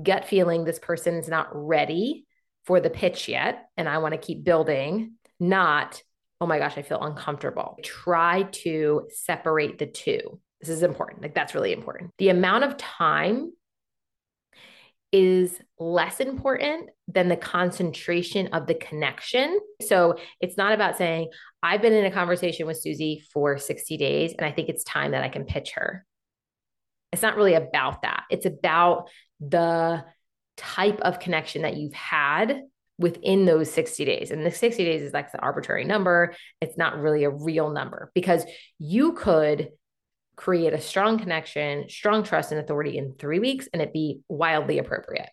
gut 0.04 0.26
feeling 0.26 0.66
this 0.66 0.80
person 0.80 1.16
is 1.16 1.28
not 1.28 1.50
ready 1.52 2.26
for 2.66 2.80
the 2.80 2.92
pitch 2.92 3.28
yet. 3.28 3.70
And 3.76 3.90
I 3.90 3.98
want 3.98 4.14
to 4.14 4.20
keep 4.20 4.44
building, 4.44 5.14
not 5.40 6.04
oh 6.42 6.48
my 6.48 6.60
gosh, 6.60 6.78
I 6.78 6.82
feel 6.82 7.02
uncomfortable. 7.02 7.78
Try 7.84 8.44
to 8.44 9.08
separate 9.10 9.78
the 9.78 9.86
two. 9.86 10.40
This 10.62 10.70
is 10.70 10.84
important. 10.84 11.22
Like, 11.22 11.36
that's 11.36 11.54
really 11.56 11.74
important. 11.74 12.12
The 12.18 12.30
amount 12.30 12.64
of 12.64 12.78
time 12.78 13.52
is 15.12 15.60
less 15.80 16.20
important 16.20 16.90
than 17.08 17.30
the 17.30 17.36
concentration 17.36 18.48
of 18.54 18.68
the 18.68 18.76
connection. 18.76 19.60
So 19.82 20.18
it's 20.40 20.56
not 20.56 20.72
about 20.72 20.98
saying, 20.98 21.30
I've 21.64 21.82
been 21.82 21.94
in 21.94 22.06
a 22.06 22.12
conversation 22.12 22.68
with 22.68 22.80
Susie 22.80 23.24
for 23.34 23.58
60 23.58 23.98
days 23.98 24.34
and 24.38 24.46
I 24.46 24.52
think 24.52 24.70
it's 24.70 24.84
time 24.84 25.12
that 25.12 25.24
I 25.24 25.30
can 25.30 25.46
pitch 25.46 25.72
her. 25.76 26.06
It's 27.12 27.24
not 27.24 27.36
really 27.36 27.56
about 27.56 28.04
that. 28.04 28.26
It's 28.30 28.46
about 28.46 29.10
the 29.40 30.06
type 30.58 31.00
of 31.02 31.20
connection 31.20 31.64
that 31.64 31.76
you've 31.76 31.94
had 31.94 32.62
within 33.00 33.46
those 33.46 33.72
60 33.72 34.06
days. 34.06 34.30
And 34.30 34.46
the 34.46 34.52
60 34.52 34.84
days 34.84 35.02
is 35.02 35.14
like 35.14 35.32
the 35.32 35.40
arbitrary 35.40 35.86
number. 35.86 36.36
It's 36.62 36.78
not 36.78 37.00
really 37.00 37.24
a 37.24 37.30
real 37.30 37.72
number 37.72 38.12
because 38.14 38.44
you 38.78 39.14
could 39.14 39.70
create 40.36 40.74
a 40.74 40.82
strong 40.82 41.18
connection, 41.18 41.90
strong 41.90 42.24
trust 42.24 42.52
and 42.52 42.60
authority 42.60 42.98
in 42.98 43.16
three 43.18 43.40
weeks 43.40 43.68
and 43.74 43.82
it 43.82 43.94
be 43.94 44.20
wildly 44.28 44.78
appropriate. 44.80 45.30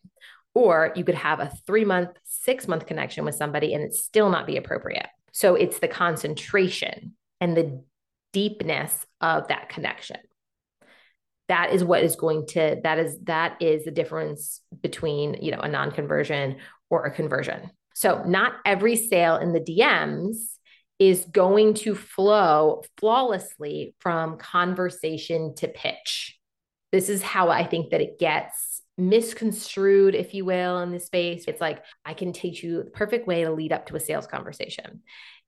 Or 0.54 0.92
you 0.96 1.04
could 1.04 1.16
have 1.16 1.40
a 1.40 1.52
three 1.66 1.84
month, 1.84 2.10
six 2.24 2.66
month 2.68 2.86
connection 2.86 3.24
with 3.24 3.34
somebody 3.34 3.74
and 3.74 3.82
it 3.82 3.94
still 3.94 4.30
not 4.30 4.46
be 4.46 4.56
appropriate. 4.56 5.08
So 5.32 5.56
it's 5.56 5.80
the 5.80 5.88
concentration 5.88 7.14
and 7.40 7.56
the 7.56 7.84
deepness 8.32 9.06
of 9.20 9.48
that 9.48 9.68
connection 9.68 10.18
that 11.48 11.72
is 11.72 11.84
what 11.84 12.02
is 12.02 12.16
going 12.16 12.46
to 12.46 12.80
that 12.82 12.98
is 12.98 13.18
that 13.24 13.56
is 13.60 13.84
the 13.84 13.90
difference 13.90 14.60
between 14.82 15.34
you 15.40 15.52
know 15.52 15.60
a 15.60 15.68
non-conversion 15.68 16.56
or 16.90 17.04
a 17.04 17.10
conversion. 17.10 17.70
So, 17.94 18.22
not 18.24 18.54
every 18.64 18.96
sale 18.96 19.36
in 19.36 19.52
the 19.52 19.60
DMs 19.60 20.36
is 20.98 21.24
going 21.26 21.74
to 21.74 21.94
flow 21.94 22.82
flawlessly 22.98 23.94
from 24.00 24.38
conversation 24.38 25.54
to 25.56 25.68
pitch. 25.68 26.38
This 26.92 27.08
is 27.08 27.22
how 27.22 27.50
I 27.50 27.64
think 27.64 27.90
that 27.90 28.00
it 28.00 28.18
gets 28.18 28.82
misconstrued, 28.98 30.14
if 30.14 30.32
you 30.32 30.44
will, 30.44 30.80
in 30.80 30.90
this 30.90 31.06
space. 31.06 31.44
It's 31.46 31.60
like, 31.60 31.84
I 32.04 32.14
can 32.14 32.32
teach 32.32 32.62
you 32.62 32.82
the 32.82 32.90
perfect 32.90 33.26
way 33.26 33.44
to 33.44 33.50
lead 33.50 33.72
up 33.72 33.86
to 33.86 33.96
a 33.96 34.00
sales 34.00 34.26
conversation. 34.26 35.02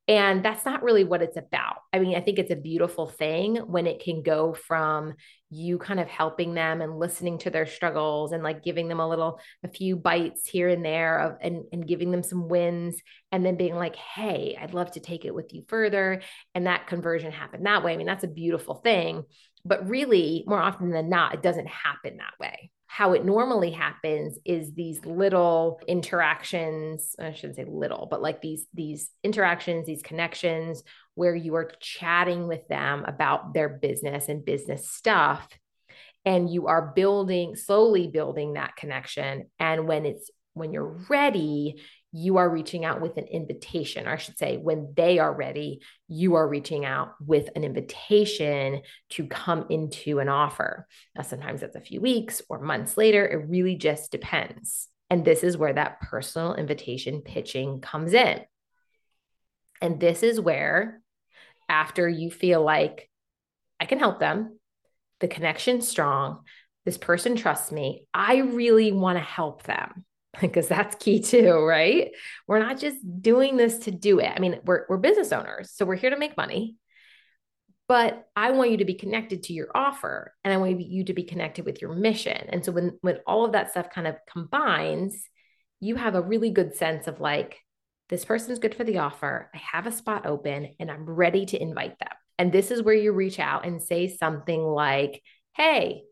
And 0.08 0.42
that's 0.42 0.64
not 0.64 0.82
really 0.82 1.04
what 1.04 1.20
it's 1.20 1.36
about. 1.36 1.82
I 1.92 1.98
mean, 1.98 2.16
I 2.16 2.22
think 2.22 2.38
it's 2.38 2.50
a 2.50 2.56
beautiful 2.56 3.06
thing 3.06 3.56
when 3.56 3.86
it 3.86 4.02
can 4.02 4.22
go 4.22 4.54
from 4.54 5.14
you 5.50 5.76
kind 5.76 6.00
of 6.00 6.08
helping 6.08 6.54
them 6.54 6.80
and 6.80 6.98
listening 6.98 7.36
to 7.40 7.50
their 7.50 7.66
struggles 7.66 8.32
and 8.32 8.42
like 8.42 8.64
giving 8.64 8.88
them 8.88 9.00
a 9.00 9.08
little, 9.08 9.38
a 9.62 9.68
few 9.68 9.96
bites 9.96 10.48
here 10.48 10.70
and 10.70 10.82
there 10.82 11.18
of 11.18 11.36
and, 11.42 11.64
and 11.72 11.86
giving 11.86 12.10
them 12.10 12.22
some 12.22 12.48
wins 12.48 12.96
and 13.32 13.44
then 13.44 13.56
being 13.56 13.74
like, 13.74 13.96
hey, 13.96 14.56
I'd 14.58 14.72
love 14.72 14.92
to 14.92 15.00
take 15.00 15.26
it 15.26 15.34
with 15.34 15.52
you 15.52 15.64
further. 15.68 16.22
And 16.54 16.66
that 16.66 16.86
conversion 16.86 17.30
happened 17.30 17.66
that 17.66 17.84
way. 17.84 17.92
I 17.92 17.96
mean, 17.98 18.06
that's 18.06 18.24
a 18.24 18.28
beautiful 18.28 18.76
thing. 18.76 19.24
But 19.66 19.86
really, 19.90 20.42
more 20.46 20.60
often 20.60 20.90
than 20.90 21.10
not, 21.10 21.34
it 21.34 21.42
doesn't 21.42 21.68
happen 21.68 22.16
that 22.16 22.34
way. 22.40 22.70
How 22.88 23.12
it 23.12 23.24
normally 23.24 23.70
happens 23.70 24.38
is 24.44 24.72
these 24.72 25.04
little 25.04 25.78
interactions 25.86 27.14
i 27.20 27.32
shouldn't 27.32 27.56
say 27.56 27.64
little 27.64 28.08
but 28.10 28.20
like 28.20 28.40
these 28.40 28.66
these 28.74 29.10
interactions 29.22 29.86
these 29.86 30.02
connections 30.02 30.82
where 31.18 31.34
you 31.34 31.56
are 31.56 31.72
chatting 31.80 32.46
with 32.46 32.66
them 32.68 33.04
about 33.04 33.52
their 33.52 33.68
business 33.68 34.28
and 34.28 34.44
business 34.44 34.88
stuff. 34.88 35.48
And 36.24 36.48
you 36.48 36.68
are 36.68 36.92
building 36.94 37.56
slowly 37.56 38.06
building 38.06 38.52
that 38.52 38.76
connection. 38.76 39.50
And 39.58 39.88
when 39.88 40.06
it's 40.06 40.30
when 40.54 40.72
you're 40.72 41.04
ready 41.08 41.82
you 42.12 42.38
are 42.38 42.48
reaching 42.48 42.84
out 42.84 43.00
with 43.00 43.18
an 43.18 43.26
invitation, 43.26 44.06
or 44.06 44.12
I 44.12 44.16
should 44.16 44.38
say, 44.38 44.56
when 44.56 44.94
they 44.96 45.18
are 45.18 45.32
ready, 45.32 45.82
you 46.08 46.36
are 46.36 46.48
reaching 46.48 46.84
out 46.84 47.12
with 47.20 47.50
an 47.54 47.64
invitation 47.64 48.80
to 49.10 49.26
come 49.26 49.66
into 49.68 50.18
an 50.18 50.28
offer. 50.28 50.86
Now, 51.14 51.22
sometimes 51.22 51.60
that's 51.60 51.76
a 51.76 51.80
few 51.80 52.00
weeks 52.00 52.40
or 52.48 52.60
months 52.60 52.96
later. 52.96 53.26
It 53.26 53.48
really 53.48 53.76
just 53.76 54.10
depends. 54.10 54.88
And 55.10 55.24
this 55.24 55.44
is 55.44 55.56
where 55.56 55.72
that 55.72 56.00
personal 56.00 56.54
invitation 56.54 57.20
pitching 57.20 57.80
comes 57.80 58.14
in. 58.14 58.40
And 59.80 60.00
this 60.00 60.22
is 60.22 60.40
where, 60.40 61.02
after 61.68 62.08
you 62.08 62.30
feel 62.30 62.62
like 62.62 63.10
I 63.78 63.84
can 63.84 63.98
help 63.98 64.18
them, 64.18 64.58
the 65.20 65.28
connection's 65.28 65.86
strong, 65.86 66.40
this 66.84 66.98
person 66.98 67.36
trusts 67.36 67.70
me, 67.70 68.06
I 68.14 68.38
really 68.38 68.92
want 68.92 69.18
to 69.18 69.22
help 69.22 69.64
them 69.64 70.04
because 70.40 70.68
that's 70.68 70.94
key 70.96 71.20
too, 71.20 71.64
right? 71.64 72.10
We're 72.46 72.58
not 72.58 72.78
just 72.78 72.98
doing 73.20 73.56
this 73.56 73.78
to 73.80 73.90
do 73.90 74.20
it. 74.20 74.32
I 74.34 74.38
mean, 74.38 74.60
we're, 74.64 74.84
we're 74.88 74.98
business 74.98 75.32
owners, 75.32 75.72
so 75.74 75.84
we're 75.84 75.96
here 75.96 76.10
to 76.10 76.18
make 76.18 76.36
money. 76.36 76.76
But 77.88 78.28
I 78.36 78.50
want 78.50 78.70
you 78.70 78.76
to 78.78 78.84
be 78.84 78.94
connected 78.94 79.44
to 79.44 79.54
your 79.54 79.68
offer 79.74 80.34
and 80.44 80.52
I 80.52 80.58
want 80.58 80.78
you 80.78 81.04
to 81.04 81.14
be 81.14 81.22
connected 81.22 81.64
with 81.64 81.80
your 81.80 81.94
mission. 81.94 82.36
And 82.50 82.62
so 82.62 82.70
when 82.70 82.98
when 83.00 83.20
all 83.26 83.46
of 83.46 83.52
that 83.52 83.70
stuff 83.70 83.88
kind 83.88 84.06
of 84.06 84.16
combines, 84.30 85.24
you 85.80 85.96
have 85.96 86.14
a 86.14 86.20
really 86.20 86.50
good 86.50 86.76
sense 86.76 87.06
of 87.06 87.18
like, 87.18 87.56
this 88.10 88.24
person's 88.24 88.58
good 88.58 88.74
for 88.74 88.84
the 88.84 88.98
offer. 88.98 89.50
I 89.54 89.58
have 89.72 89.86
a 89.86 89.92
spot 89.92 90.26
open 90.26 90.74
and 90.78 90.90
I'm 90.90 91.04
ready 91.04 91.46
to 91.46 91.60
invite 91.60 91.98
them. 91.98 92.08
And 92.38 92.52
this 92.52 92.70
is 92.70 92.82
where 92.82 92.94
you 92.94 93.12
reach 93.12 93.38
out 93.38 93.66
and 93.66 93.82
say 93.82 94.08
something 94.08 94.62
like, 94.62 95.22
hey, 95.56 96.04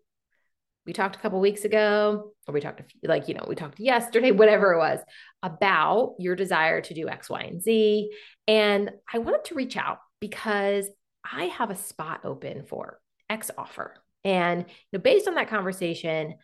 we 0.87 0.93
talked 0.93 1.17
a 1.17 1.19
couple 1.19 1.41
weeks 1.41 1.65
ago, 1.65 2.33
or 2.47 2.55
we 2.55 2.61
talked 2.61 2.81
few, 2.91 3.09
like, 3.09 3.29
you 3.29 3.35
know, 3.35 3.45
we 3.49 3.55
talked 3.55 3.81
yesterday, 3.81 4.31
whatever 4.33 4.73
it 4.73 4.79
was, 4.79 5.01
about 5.43 6.15
your 6.19 6.37
desire 6.37 6.81
to 6.81 6.95
do 6.95 7.09
X, 7.09 7.29
Y, 7.29 7.41
and 7.41 7.63
Z. 7.63 8.11
And 8.47 8.91
I 9.13 9.19
wanted 9.19 9.45
to 9.47 9.55
reach 9.55 9.77
out 9.77 9.99
because 10.21 10.89
I 11.31 11.45
have 11.47 11.71
a 11.71 11.77
spot 11.77 12.21
open 12.25 12.65
for 12.65 13.01
X 13.29 13.51
offer. 13.59 13.95
And 14.25 14.63
you 14.69 14.99
know, 14.99 15.01
based 15.01 15.29
on 15.29 15.35
that 15.35 15.49
conversation, 15.49 16.35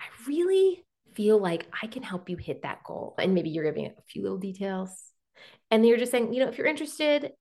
I 0.00 0.04
really 0.26 0.84
feel 1.14 1.38
like 1.38 1.66
I 1.82 1.88
can 1.88 2.02
help 2.02 2.28
you 2.28 2.36
hit 2.36 2.62
that 2.62 2.84
goal. 2.84 3.14
And 3.18 3.34
maybe 3.34 3.50
you're 3.50 3.64
giving 3.64 3.86
a 3.86 4.02
few 4.08 4.22
little 4.22 4.38
details. 4.38 4.90
And 5.70 5.86
you're 5.86 5.98
just 5.98 6.12
saying, 6.12 6.32
you 6.32 6.40
know, 6.40 6.48
if 6.48 6.58
you're 6.58 6.66
interested, 6.66 7.32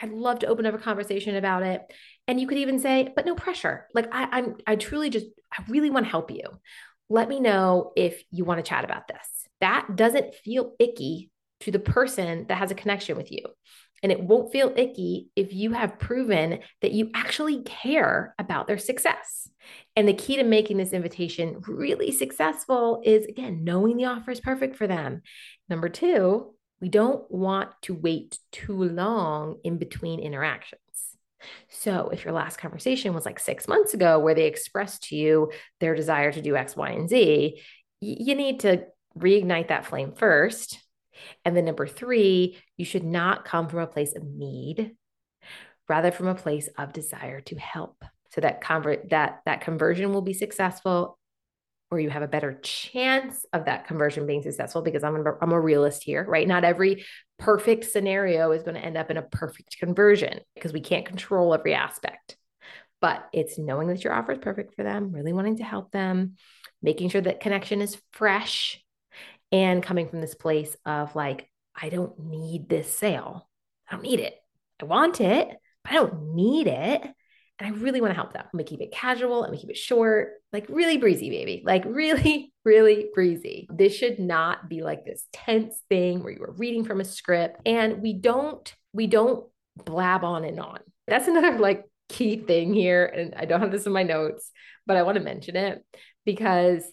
I'd 0.00 0.12
love 0.12 0.40
to 0.40 0.46
open 0.46 0.66
up 0.66 0.74
a 0.74 0.78
conversation 0.78 1.36
about 1.36 1.62
it. 1.62 1.82
And 2.26 2.40
you 2.40 2.46
could 2.46 2.58
even 2.58 2.78
say, 2.78 3.12
but 3.14 3.26
no 3.26 3.34
pressure. 3.34 3.86
Like 3.94 4.08
I, 4.12 4.28
I'm, 4.30 4.56
I 4.66 4.76
truly 4.76 5.10
just, 5.10 5.26
I 5.52 5.64
really 5.68 5.90
want 5.90 6.06
to 6.06 6.10
help 6.10 6.30
you. 6.30 6.42
Let 7.08 7.28
me 7.28 7.40
know 7.40 7.92
if 7.96 8.22
you 8.30 8.44
want 8.44 8.64
to 8.64 8.68
chat 8.68 8.84
about 8.84 9.08
this. 9.08 9.48
That 9.60 9.96
doesn't 9.96 10.34
feel 10.34 10.74
icky 10.78 11.30
to 11.60 11.70
the 11.70 11.78
person 11.78 12.46
that 12.48 12.58
has 12.58 12.70
a 12.70 12.76
connection 12.76 13.16
with 13.16 13.30
you. 13.30 13.42
And 14.02 14.10
it 14.10 14.22
won't 14.22 14.50
feel 14.50 14.72
icky 14.76 15.28
if 15.36 15.52
you 15.52 15.72
have 15.72 15.98
proven 15.98 16.60
that 16.80 16.92
you 16.92 17.10
actually 17.14 17.62
care 17.62 18.34
about 18.38 18.66
their 18.66 18.78
success. 18.78 19.50
And 19.94 20.08
the 20.08 20.14
key 20.14 20.36
to 20.36 20.42
making 20.42 20.78
this 20.78 20.94
invitation 20.94 21.60
really 21.66 22.10
successful 22.10 23.02
is 23.04 23.26
again, 23.26 23.62
knowing 23.62 23.96
the 23.96 24.06
offer 24.06 24.30
is 24.30 24.40
perfect 24.40 24.76
for 24.76 24.86
them. 24.86 25.20
Number 25.68 25.90
two, 25.90 26.54
we 26.80 26.88
don't 26.88 27.30
want 27.30 27.70
to 27.82 27.94
wait 27.94 28.38
too 28.52 28.82
long 28.84 29.58
in 29.64 29.78
between 29.78 30.20
interactions. 30.20 30.80
So, 31.68 32.10
if 32.10 32.24
your 32.24 32.34
last 32.34 32.58
conversation 32.58 33.14
was 33.14 33.24
like 33.24 33.38
six 33.38 33.66
months 33.66 33.94
ago, 33.94 34.18
where 34.18 34.34
they 34.34 34.46
expressed 34.46 35.04
to 35.04 35.16
you 35.16 35.52
their 35.78 35.94
desire 35.94 36.32
to 36.32 36.42
do 36.42 36.56
X, 36.56 36.76
Y, 36.76 36.90
and 36.90 37.08
Z, 37.08 37.60
you 38.00 38.34
need 38.34 38.60
to 38.60 38.84
reignite 39.18 39.68
that 39.68 39.86
flame 39.86 40.12
first. 40.12 40.78
And 41.44 41.56
then, 41.56 41.64
number 41.64 41.86
three, 41.86 42.58
you 42.76 42.84
should 42.84 43.04
not 43.04 43.44
come 43.44 43.68
from 43.68 43.80
a 43.80 43.86
place 43.86 44.14
of 44.14 44.22
need, 44.22 44.92
rather 45.88 46.10
from 46.10 46.28
a 46.28 46.34
place 46.34 46.68
of 46.78 46.92
desire 46.92 47.40
to 47.42 47.56
help. 47.56 48.04
So 48.30 48.40
that 48.42 48.60
convert 48.60 49.10
that 49.10 49.40
that 49.44 49.60
conversion 49.60 50.12
will 50.12 50.22
be 50.22 50.34
successful 50.34 51.18
or 51.90 51.98
you 51.98 52.10
have 52.10 52.22
a 52.22 52.28
better 52.28 52.58
chance 52.62 53.44
of 53.52 53.64
that 53.64 53.86
conversion 53.86 54.26
being 54.26 54.42
successful 54.42 54.82
because 54.82 55.02
I'm 55.02 55.26
a, 55.26 55.32
I'm 55.42 55.52
a 55.52 55.60
realist 55.60 56.04
here, 56.04 56.24
right? 56.24 56.46
Not 56.46 56.64
every 56.64 57.04
perfect 57.38 57.90
scenario 57.90 58.52
is 58.52 58.62
going 58.62 58.76
to 58.76 58.84
end 58.84 58.96
up 58.96 59.10
in 59.10 59.16
a 59.16 59.22
perfect 59.22 59.78
conversion 59.78 60.40
because 60.54 60.72
we 60.72 60.80
can't 60.80 61.06
control 61.06 61.52
every 61.52 61.74
aspect. 61.74 62.36
But 63.00 63.28
it's 63.32 63.58
knowing 63.58 63.88
that 63.88 64.04
your 64.04 64.12
offer 64.12 64.32
is 64.32 64.38
perfect 64.38 64.74
for 64.74 64.84
them, 64.84 65.10
really 65.10 65.32
wanting 65.32 65.56
to 65.56 65.64
help 65.64 65.90
them, 65.90 66.36
making 66.82 67.08
sure 67.08 67.22
that 67.22 67.40
connection 67.40 67.80
is 67.80 68.00
fresh 68.12 68.80
and 69.50 69.82
coming 69.82 70.08
from 70.08 70.20
this 70.20 70.34
place 70.34 70.76
of 70.84 71.16
like, 71.16 71.50
I 71.74 71.88
don't 71.88 72.18
need 72.18 72.68
this 72.68 72.92
sale. 72.92 73.48
I 73.88 73.94
don't 73.94 74.02
need 74.02 74.20
it. 74.20 74.34
I 74.80 74.84
want 74.84 75.20
it, 75.20 75.48
but 75.82 75.92
I 75.92 75.94
don't 75.94 76.34
need 76.34 76.66
it. 76.66 77.02
And 77.60 77.74
I 77.74 77.78
really 77.78 78.00
want 78.00 78.10
to 78.10 78.16
help 78.16 78.32
them. 78.32 78.42
I'm 78.42 78.56
gonna 78.56 78.64
keep 78.64 78.80
it 78.80 78.90
casual. 78.90 79.44
I'm 79.44 79.50
gonna 79.50 79.60
keep 79.60 79.70
it 79.70 79.76
short, 79.76 80.32
like 80.52 80.66
really 80.70 80.96
breezy, 80.96 81.28
baby. 81.28 81.62
Like 81.64 81.84
really, 81.84 82.52
really 82.64 83.08
breezy. 83.14 83.68
This 83.70 83.94
should 83.94 84.18
not 84.18 84.68
be 84.68 84.82
like 84.82 85.04
this 85.04 85.26
tense 85.32 85.78
thing 85.90 86.22
where 86.22 86.32
you 86.32 86.42
are 86.42 86.52
reading 86.52 86.84
from 86.84 87.00
a 87.00 87.04
script. 87.04 87.60
And 87.66 88.00
we 88.00 88.14
don't, 88.14 88.74
we 88.94 89.06
don't 89.06 89.46
blab 89.84 90.24
on 90.24 90.44
and 90.44 90.58
on. 90.58 90.80
That's 91.06 91.28
another 91.28 91.58
like 91.58 91.84
key 92.08 92.38
thing 92.38 92.72
here. 92.72 93.04
And 93.04 93.34
I 93.36 93.44
don't 93.44 93.60
have 93.60 93.70
this 93.70 93.86
in 93.86 93.92
my 93.92 94.04
notes, 94.04 94.50
but 94.86 94.96
I 94.96 95.02
want 95.02 95.18
to 95.18 95.24
mention 95.24 95.56
it 95.56 95.84
because 96.24 96.84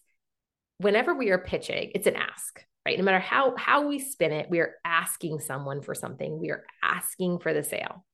whenever 0.80 1.16
we 1.16 1.32
are 1.32 1.38
pitching, 1.38 1.92
it's 1.96 2.08
an 2.08 2.16
ask. 2.16 2.62
Right? 2.86 2.98
No 2.98 3.04
matter 3.04 3.20
how 3.20 3.54
how 3.58 3.88
we 3.88 4.00
spin 4.00 4.32
it, 4.32 4.50
we 4.50 4.60
are 4.60 4.76
asking 4.86 5.40
someone 5.40 5.82
for 5.82 5.94
something. 5.94 6.40
We 6.40 6.52
are 6.52 6.64
asking 6.82 7.40
for 7.40 7.54
the 7.54 7.64
sale. 7.64 8.06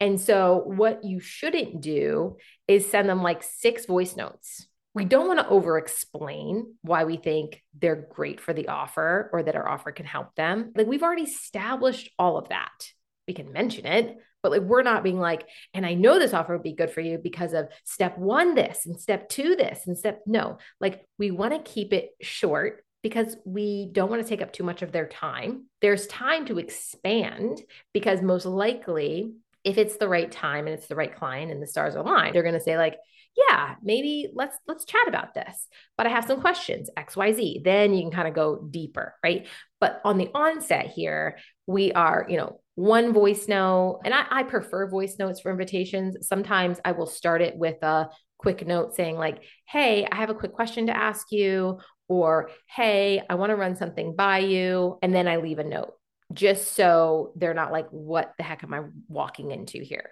And 0.00 0.20
so, 0.20 0.62
what 0.64 1.04
you 1.04 1.20
shouldn't 1.20 1.80
do 1.80 2.36
is 2.68 2.90
send 2.90 3.08
them 3.08 3.22
like 3.22 3.42
six 3.42 3.86
voice 3.86 4.16
notes. 4.16 4.66
We 4.94 5.04
don't 5.04 5.28
want 5.28 5.40
to 5.40 5.48
over 5.48 5.76
explain 5.76 6.74
why 6.82 7.04
we 7.04 7.18
think 7.18 7.62
they're 7.78 8.06
great 8.10 8.40
for 8.40 8.54
the 8.54 8.68
offer 8.68 9.28
or 9.32 9.42
that 9.42 9.54
our 9.54 9.68
offer 9.68 9.92
can 9.92 10.06
help 10.06 10.34
them. 10.34 10.72
Like, 10.74 10.86
we've 10.86 11.02
already 11.02 11.24
established 11.24 12.10
all 12.18 12.38
of 12.38 12.48
that. 12.48 12.90
We 13.28 13.34
can 13.34 13.52
mention 13.52 13.86
it, 13.86 14.16
but 14.42 14.52
like, 14.52 14.62
we're 14.62 14.82
not 14.82 15.02
being 15.02 15.18
like, 15.18 15.46
and 15.74 15.84
I 15.84 15.94
know 15.94 16.18
this 16.18 16.32
offer 16.32 16.54
would 16.54 16.62
be 16.62 16.72
good 16.72 16.90
for 16.90 17.00
you 17.00 17.18
because 17.18 17.52
of 17.52 17.68
step 17.84 18.16
one, 18.16 18.54
this, 18.54 18.86
and 18.86 18.98
step 19.00 19.28
two, 19.28 19.56
this, 19.56 19.86
and 19.86 19.98
step 19.98 20.22
no. 20.26 20.58
Like, 20.80 21.04
we 21.18 21.30
want 21.30 21.52
to 21.52 21.70
keep 21.70 21.92
it 21.92 22.10
short 22.22 22.84
because 23.02 23.36
we 23.44 23.88
don't 23.92 24.10
want 24.10 24.22
to 24.22 24.28
take 24.28 24.42
up 24.42 24.52
too 24.52 24.64
much 24.64 24.82
of 24.82 24.92
their 24.92 25.06
time. 25.06 25.66
There's 25.80 26.06
time 26.06 26.46
to 26.46 26.58
expand 26.58 27.62
because 27.92 28.22
most 28.22 28.46
likely 28.46 29.34
if 29.66 29.78
it's 29.78 29.96
the 29.96 30.08
right 30.08 30.30
time 30.30 30.66
and 30.66 30.74
it's 30.74 30.86
the 30.86 30.94
right 30.94 31.14
client 31.14 31.50
and 31.50 31.60
the 31.60 31.66
stars 31.66 31.96
align, 31.96 32.32
they're 32.32 32.44
going 32.44 32.54
to 32.54 32.60
say 32.60 32.78
like, 32.78 32.96
yeah, 33.36 33.74
maybe 33.82 34.28
let's 34.32 34.56
let's 34.66 34.86
chat 34.86 35.08
about 35.08 35.34
this. 35.34 35.68
But 35.98 36.06
I 36.06 36.10
have 36.10 36.24
some 36.24 36.40
questions, 36.40 36.88
XYZ. 36.96 37.64
Then 37.64 37.92
you 37.92 38.02
can 38.02 38.12
kind 38.12 38.28
of 38.28 38.34
go 38.34 38.64
deeper, 38.70 39.14
right? 39.24 39.46
But 39.80 40.00
on 40.04 40.18
the 40.18 40.30
onset 40.34 40.86
here, 40.86 41.38
we 41.66 41.92
are, 41.92 42.26
you 42.28 42.36
know, 42.36 42.60
one 42.76 43.12
voice 43.12 43.48
note, 43.48 44.02
and 44.04 44.14
I, 44.14 44.24
I 44.30 44.42
prefer 44.44 44.88
voice 44.88 45.16
notes 45.18 45.40
for 45.40 45.50
invitations. 45.50 46.28
Sometimes 46.28 46.78
I 46.84 46.92
will 46.92 47.06
start 47.06 47.42
it 47.42 47.56
with 47.56 47.82
a 47.82 48.08
quick 48.38 48.64
note 48.66 48.94
saying, 48.94 49.16
like, 49.16 49.42
hey, 49.66 50.06
I 50.10 50.16
have 50.16 50.30
a 50.30 50.34
quick 50.34 50.52
question 50.52 50.86
to 50.86 50.96
ask 50.96 51.26
you, 51.32 51.80
or 52.08 52.50
hey, 52.68 53.20
I 53.28 53.34
want 53.34 53.50
to 53.50 53.56
run 53.56 53.74
something 53.76 54.14
by 54.14 54.38
you. 54.38 54.98
And 55.02 55.12
then 55.12 55.26
I 55.26 55.36
leave 55.36 55.58
a 55.58 55.64
note 55.64 55.94
just 56.32 56.74
so 56.74 57.32
they're 57.36 57.54
not 57.54 57.72
like, 57.72 57.88
what 57.90 58.32
the 58.36 58.44
heck 58.44 58.64
am 58.64 58.74
I 58.74 58.82
walking 59.08 59.50
into 59.50 59.80
here? 59.80 60.10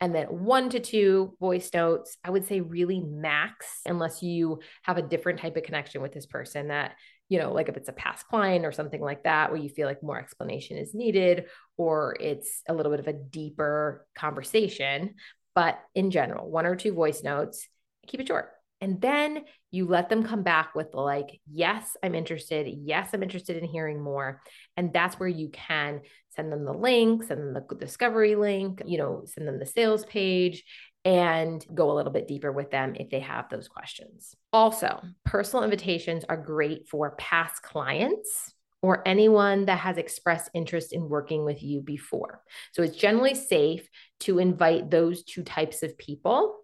And 0.00 0.14
then 0.14 0.26
one 0.26 0.68
to 0.70 0.80
two 0.80 1.34
voice 1.40 1.70
notes, 1.72 2.18
I 2.22 2.30
would 2.30 2.46
say 2.46 2.60
really 2.60 3.00
max, 3.00 3.66
unless 3.86 4.22
you 4.22 4.60
have 4.82 4.98
a 4.98 5.02
different 5.02 5.40
type 5.40 5.56
of 5.56 5.62
connection 5.62 6.02
with 6.02 6.12
this 6.12 6.26
person 6.26 6.68
that, 6.68 6.92
you 7.28 7.38
know, 7.38 7.52
like 7.52 7.68
if 7.68 7.76
it's 7.76 7.88
a 7.88 7.94
past 7.94 8.26
client 8.28 8.66
or 8.66 8.72
something 8.72 9.00
like 9.00 9.24
that, 9.24 9.50
where 9.50 9.60
you 9.60 9.70
feel 9.70 9.88
like 9.88 10.02
more 10.02 10.18
explanation 10.18 10.76
is 10.76 10.94
needed 10.94 11.46
or 11.78 12.16
it's 12.20 12.62
a 12.68 12.74
little 12.74 12.92
bit 12.92 13.00
of 13.00 13.08
a 13.08 13.14
deeper 13.14 14.06
conversation. 14.14 15.14
But 15.54 15.80
in 15.94 16.10
general, 16.10 16.50
one 16.50 16.66
or 16.66 16.76
two 16.76 16.92
voice 16.92 17.22
notes, 17.22 17.66
keep 18.06 18.20
it 18.20 18.28
short. 18.28 18.50
And 18.82 19.00
then 19.00 19.44
you 19.70 19.86
let 19.86 20.10
them 20.10 20.22
come 20.22 20.42
back 20.42 20.74
with 20.74 20.88
like, 20.92 21.40
yes, 21.50 21.96
I'm 22.02 22.14
interested. 22.14 22.68
Yes, 22.68 23.08
I'm 23.14 23.22
interested 23.22 23.56
in 23.56 23.64
hearing 23.64 24.02
more. 24.02 24.42
And 24.76 24.92
that's 24.92 25.18
where 25.18 25.28
you 25.28 25.48
can 25.48 26.02
send 26.34 26.52
them 26.52 26.64
the 26.64 26.72
link, 26.72 27.24
send 27.24 27.40
them 27.40 27.54
the 27.54 27.74
discovery 27.74 28.36
link, 28.36 28.82
you 28.84 28.98
know, 28.98 29.24
send 29.24 29.48
them 29.48 29.58
the 29.58 29.66
sales 29.66 30.04
page 30.04 30.64
and 31.04 31.64
go 31.72 31.90
a 31.90 31.94
little 31.94 32.12
bit 32.12 32.28
deeper 32.28 32.50
with 32.50 32.70
them 32.70 32.94
if 32.96 33.10
they 33.10 33.20
have 33.20 33.48
those 33.48 33.68
questions. 33.68 34.34
Also, 34.52 35.00
personal 35.24 35.64
invitations 35.64 36.24
are 36.28 36.36
great 36.36 36.88
for 36.88 37.14
past 37.16 37.62
clients 37.62 38.52
or 38.82 39.06
anyone 39.06 39.66
that 39.66 39.78
has 39.78 39.98
expressed 39.98 40.50
interest 40.52 40.92
in 40.92 41.08
working 41.08 41.44
with 41.44 41.62
you 41.62 41.80
before. 41.80 42.42
So 42.72 42.82
it's 42.82 42.96
generally 42.96 43.34
safe 43.34 43.88
to 44.20 44.38
invite 44.38 44.90
those 44.90 45.24
two 45.24 45.42
types 45.42 45.82
of 45.82 45.96
people 45.96 46.56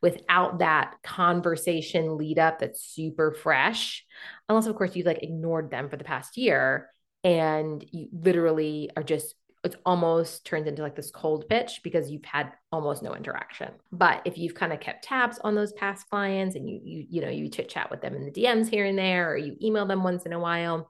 without 0.00 0.60
that 0.60 0.94
conversation 1.02 2.16
lead 2.16 2.38
up 2.38 2.60
that's 2.60 2.82
super 2.82 3.32
fresh. 3.32 4.04
Unless, 4.48 4.66
of 4.66 4.76
course, 4.76 4.96
you've 4.96 5.06
like 5.06 5.22
ignored 5.22 5.70
them 5.70 5.88
for 5.90 5.96
the 5.96 6.04
past 6.04 6.36
year 6.36 6.88
and 7.26 7.84
you 7.90 8.08
literally 8.12 8.88
are 8.96 9.02
just 9.02 9.34
it's 9.64 9.74
almost 9.84 10.46
turned 10.46 10.68
into 10.68 10.80
like 10.80 10.94
this 10.94 11.10
cold 11.10 11.48
pitch 11.48 11.80
because 11.82 12.08
you've 12.08 12.24
had 12.24 12.52
almost 12.70 13.02
no 13.02 13.16
interaction. 13.16 13.68
But 13.90 14.22
if 14.24 14.38
you've 14.38 14.54
kind 14.54 14.72
of 14.72 14.78
kept 14.78 15.02
tabs 15.02 15.40
on 15.40 15.56
those 15.56 15.72
past 15.72 16.08
clients 16.08 16.54
and 16.54 16.70
you 16.70 16.80
you 16.84 17.06
you 17.10 17.20
know 17.20 17.28
you 17.28 17.48
chit 17.48 17.68
chat 17.68 17.90
with 17.90 18.00
them 18.00 18.14
in 18.14 18.24
the 18.24 18.30
DMs 18.30 18.68
here 18.68 18.86
and 18.86 18.96
there 18.96 19.32
or 19.32 19.36
you 19.36 19.56
email 19.60 19.84
them 19.84 20.04
once 20.04 20.24
in 20.24 20.32
a 20.32 20.38
while, 20.38 20.88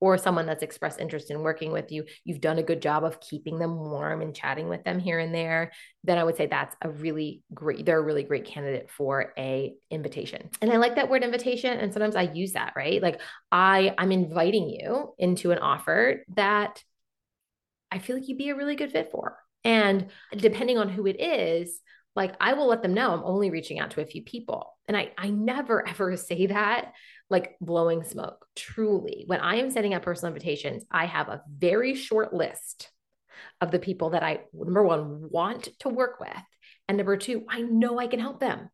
or 0.00 0.18
someone 0.18 0.46
that's 0.46 0.62
expressed 0.62 1.00
interest 1.00 1.30
in 1.30 1.40
working 1.40 1.72
with 1.72 1.90
you, 1.92 2.04
you've 2.24 2.40
done 2.40 2.58
a 2.58 2.62
good 2.62 2.82
job 2.82 3.04
of 3.04 3.20
keeping 3.20 3.58
them 3.58 3.76
warm 3.76 4.22
and 4.22 4.34
chatting 4.34 4.68
with 4.68 4.84
them 4.84 4.98
here 4.98 5.18
and 5.18 5.34
there, 5.34 5.72
then 6.04 6.18
I 6.18 6.24
would 6.24 6.36
say 6.36 6.46
that's 6.46 6.76
a 6.82 6.90
really 6.90 7.42
great, 7.52 7.84
they're 7.84 7.98
a 7.98 8.02
really 8.02 8.22
great 8.22 8.44
candidate 8.44 8.90
for 8.90 9.32
a 9.38 9.74
invitation. 9.90 10.50
And 10.62 10.72
I 10.72 10.76
like 10.76 10.96
that 10.96 11.10
word 11.10 11.24
invitation. 11.24 11.78
And 11.78 11.92
sometimes 11.92 12.16
I 12.16 12.22
use 12.22 12.52
that, 12.52 12.74
right? 12.76 13.02
Like 13.02 13.20
I, 13.50 13.94
I'm 13.98 14.12
inviting 14.12 14.68
you 14.68 15.14
into 15.18 15.50
an 15.50 15.58
offer 15.58 16.24
that 16.36 16.82
I 17.90 17.98
feel 17.98 18.16
like 18.16 18.28
you'd 18.28 18.38
be 18.38 18.50
a 18.50 18.56
really 18.56 18.76
good 18.76 18.92
fit 18.92 19.10
for. 19.10 19.38
And 19.64 20.08
depending 20.36 20.78
on 20.78 20.88
who 20.88 21.06
it 21.06 21.20
is, 21.20 21.80
like 22.18 22.34
I 22.40 22.54
will 22.54 22.66
let 22.66 22.82
them 22.82 22.94
know 22.94 23.12
I'm 23.12 23.24
only 23.24 23.50
reaching 23.50 23.78
out 23.78 23.92
to 23.92 24.02
a 24.02 24.06
few 24.06 24.22
people. 24.22 24.76
And 24.86 24.96
I 24.96 25.12
I 25.16 25.30
never 25.30 25.86
ever 25.88 26.16
say 26.16 26.46
that 26.46 26.92
like 27.30 27.56
blowing 27.60 28.04
smoke. 28.04 28.46
Truly, 28.56 29.24
when 29.26 29.40
I 29.40 29.56
am 29.56 29.70
setting 29.70 29.94
up 29.94 30.02
personal 30.02 30.32
invitations, 30.34 30.84
I 30.90 31.06
have 31.06 31.28
a 31.28 31.42
very 31.48 31.94
short 31.94 32.32
list 32.32 32.90
of 33.60 33.70
the 33.70 33.78
people 33.78 34.10
that 34.10 34.22
I, 34.22 34.40
number 34.52 34.82
one, 34.82 35.28
want 35.30 35.68
to 35.80 35.88
work 35.88 36.20
with. 36.20 36.30
And 36.88 36.96
number 36.96 37.16
two, 37.16 37.44
I 37.48 37.60
know 37.60 37.98
I 37.98 38.06
can 38.06 38.20
help 38.20 38.40
them. 38.40 38.70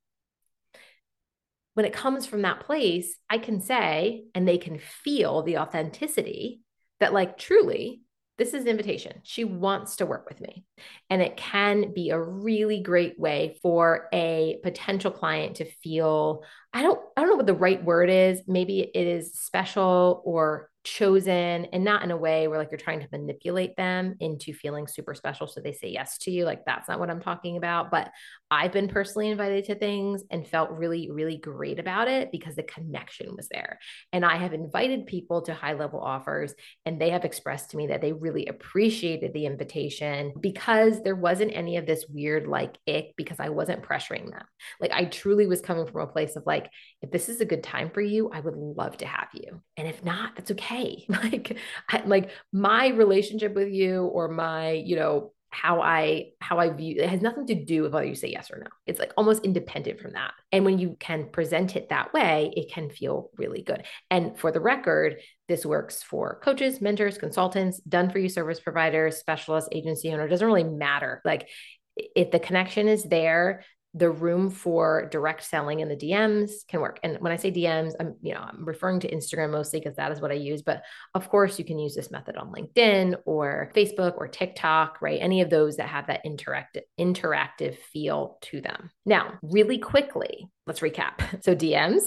When 1.75 1.85
it 1.85 1.93
comes 1.93 2.27
from 2.27 2.43
that 2.43 2.61
place, 2.61 3.19
I 3.29 3.39
can 3.39 3.61
say, 3.61 4.27
and 4.35 4.47
they 4.47 4.59
can 4.59 4.79
feel 4.79 5.43
the 5.43 5.59
authenticity 5.59 6.61
that, 7.01 7.13
like, 7.13 7.37
truly, 7.37 8.03
this 8.37 8.53
is 8.53 8.63
an 8.63 8.69
invitation. 8.69 9.21
She 9.23 9.45
wants 9.45 9.97
to 9.97 10.07
work 10.07 10.29
with 10.29 10.41
me. 10.41 10.65
And 11.09 11.23
it 11.23 11.37
can 11.37 11.93
be 11.93 12.11
a 12.11 12.21
really 12.21 12.81
great 12.81 13.19
way 13.19 13.59
for 13.63 14.09
a 14.13 14.59
potential 14.63 15.11
client 15.11 15.57
to 15.57 15.65
feel 15.65 16.43
I 16.73 16.83
don't 16.83 17.01
I 17.17 17.21
don't 17.21 17.31
know 17.31 17.37
what 17.37 17.47
the 17.47 17.55
right 17.55 17.83
word 17.83 18.11
is. 18.11 18.43
Maybe 18.49 18.81
it 18.81 19.07
is 19.07 19.35
special 19.35 20.23
or 20.25 20.71
chosen 20.85 21.65
and 21.73 21.83
not 21.83 22.03
in 22.03 22.11
a 22.11 22.17
way 22.17 22.47
where 22.47 22.59
like 22.59 22.71
you're 22.71 22.79
trying 22.79 23.01
to 23.01 23.09
manipulate 23.11 23.75
them 23.77 24.15
into 24.21 24.53
feeling 24.53 24.87
super 24.87 25.15
special 25.15 25.47
so 25.47 25.59
they 25.61 25.73
say 25.73 25.89
yes 25.89 26.19
to 26.19 26.31
you 26.31 26.45
like 26.45 26.63
that's 26.67 26.89
not 26.89 27.01
what 27.01 27.09
i'm 27.09 27.23
talking 27.23 27.57
about 27.57 27.91
but 27.91 28.11
i've 28.51 28.71
been 28.71 28.87
personally 28.87 29.31
invited 29.31 29.65
to 29.65 29.75
things 29.75 30.23
and 30.31 30.47
felt 30.47 30.71
really 30.71 31.11
really 31.11 31.39
great 31.39 31.79
about 31.79 32.07
it 32.07 32.31
because 32.31 32.55
the 32.55 32.63
connection 32.63 33.35
was 33.35 33.49
there. 33.49 33.79
And 34.13 34.27
i 34.27 34.37
have 34.37 34.53
invited 34.53 35.07
people 35.07 35.41
to 35.43 35.55
high 35.55 35.73
level 35.73 36.01
offers 36.01 36.55
and 36.85 37.01
they 37.01 37.11
have 37.11 37.25
expressed 37.25 37.71
to 37.71 37.79
me 37.79 37.87
that 37.87 38.03
they 38.03 38.13
really 38.13 38.47
appreciated 38.47 39.33
the 39.33 39.47
invitation 39.47 40.35
because 40.39 41.03
there 41.03 41.17
wasn't 41.17 41.57
any 41.57 41.79
of 41.79 41.87
this 41.87 42.05
weird 42.09 42.47
like 42.47 42.77
ick 42.87 43.15
because 43.17 43.41
i 43.41 43.49
wasn't 43.49 43.83
pressuring 43.83 44.31
them. 44.31 44.45
Like 44.81 44.93
i 44.93 45.07
truly 45.07 45.47
was 45.47 45.63
coming 45.63 45.87
from 45.87 46.03
a 46.03 46.07
place 46.07 46.37
of 46.37 46.45
like 46.45 46.69
if 47.01 47.11
this 47.11 47.31
is 47.31 47.41
a 47.41 47.47
good 47.47 47.63
time 47.63 47.91
for 47.91 48.03
you 48.03 48.31
i 48.31 48.41
would 48.41 48.55
love 48.57 48.99
to 48.99 49.07
have 49.07 49.29
you. 49.33 49.63
And 49.79 49.89
if 49.89 50.05
not 50.05 50.37
that's 50.37 50.51
okay 50.51 50.74
okay. 50.75 51.07
Like, 51.25 51.59
I, 51.89 52.03
like 52.05 52.31
my 52.53 52.89
relationship 52.89 53.55
with 53.55 53.73
you 53.73 54.05
or 54.05 54.29
my, 54.29 54.73
you 54.73 54.97
know, 54.97 55.33
how 55.51 55.81
I 55.81 56.33
how 56.41 56.59
I 56.59 56.71
view 56.71 56.97
it 57.01 57.09
has 57.09 57.23
nothing 57.23 57.47
to 57.47 57.55
do 57.55 57.83
with 57.83 57.93
whether 57.93 58.07
you 58.07 58.17
say 58.17 58.29
yes 58.29 58.51
or 58.51 58.59
no. 58.59 58.67
It's 58.87 58.99
like 58.99 59.13
almost 59.17 59.45
independent 59.45 60.01
from 60.01 60.15
that. 60.15 60.33
And 60.51 60.65
when 60.65 60.81
you 60.81 60.97
can 60.99 61.29
present 61.31 61.77
it 61.77 61.91
that 61.91 62.13
way, 62.13 62.53
it 62.57 62.73
can 62.73 62.91
feel 62.91 63.31
really 63.37 63.63
good. 63.63 63.85
And 64.11 64.37
for 64.37 64.51
the 64.51 64.61
record, 64.61 65.21
this 65.47 65.65
works 65.65 66.03
for 66.03 66.41
coaches, 66.43 66.81
mentors, 66.81 67.19
consultants, 67.19 67.79
done 67.81 68.11
for 68.11 68.19
you 68.19 68.29
service 68.29 68.59
providers, 68.59 69.19
specialists, 69.19 69.71
agency 69.71 70.11
owner, 70.13 70.27
doesn't 70.27 70.47
really 70.47 70.65
matter. 70.65 71.23
Like 71.25 71.49
if 71.97 72.33
the 72.33 72.41
connection 72.41 72.89
is 72.89 73.05
there, 73.05 73.63
the 73.95 74.11
room 74.11 74.51
for 74.51 75.09
direct 75.11 75.45
selling 75.45 75.81
in 75.81 75.89
the 75.89 75.97
DMs 75.97 76.67
can 76.69 76.81
work. 76.81 76.99
And 77.05 77.17
when 77.21 77.33
I 77.33 77.37
say 77.37 77.53
DMs, 77.53 77.93
I'm, 78.01 78.17
you 78.23 78.35
know, 78.35 78.41
I'm 78.41 78.65
referring 78.65 79.01
to 79.01 79.11
Instagram 79.11 79.53
mostly 79.53 79.79
because 79.79 79.97
that 79.97 80.11
is 80.11 80.21
what 80.21 80.33
I 80.33 80.35
use. 80.35 80.63
But 80.63 80.83
of 81.15 81.29
course, 81.29 81.59
you 81.59 81.65
can 81.65 81.79
use 81.79 81.95
this 81.95 82.11
method 82.11 82.37
on 82.37 82.53
LinkedIn 82.53 83.17
or 83.25 83.71
Facebook 83.75 84.17
or 84.17 84.27
TikTok, 84.27 85.01
right? 85.01 85.21
Any 85.21 85.41
of 85.43 85.51
those 85.51 85.77
that 85.77 85.89
have 85.89 86.09
that 86.09 86.25
interactive 86.27 86.83
interactive 86.99 87.77
feel 87.93 88.39
to 88.43 88.61
them. 88.61 88.91
Now, 89.07 89.35
really 89.43 89.79
quickly, 89.79 90.49
let's 90.67 90.81
recap. 90.81 91.21
So 91.45 91.55
DMs, 91.55 92.03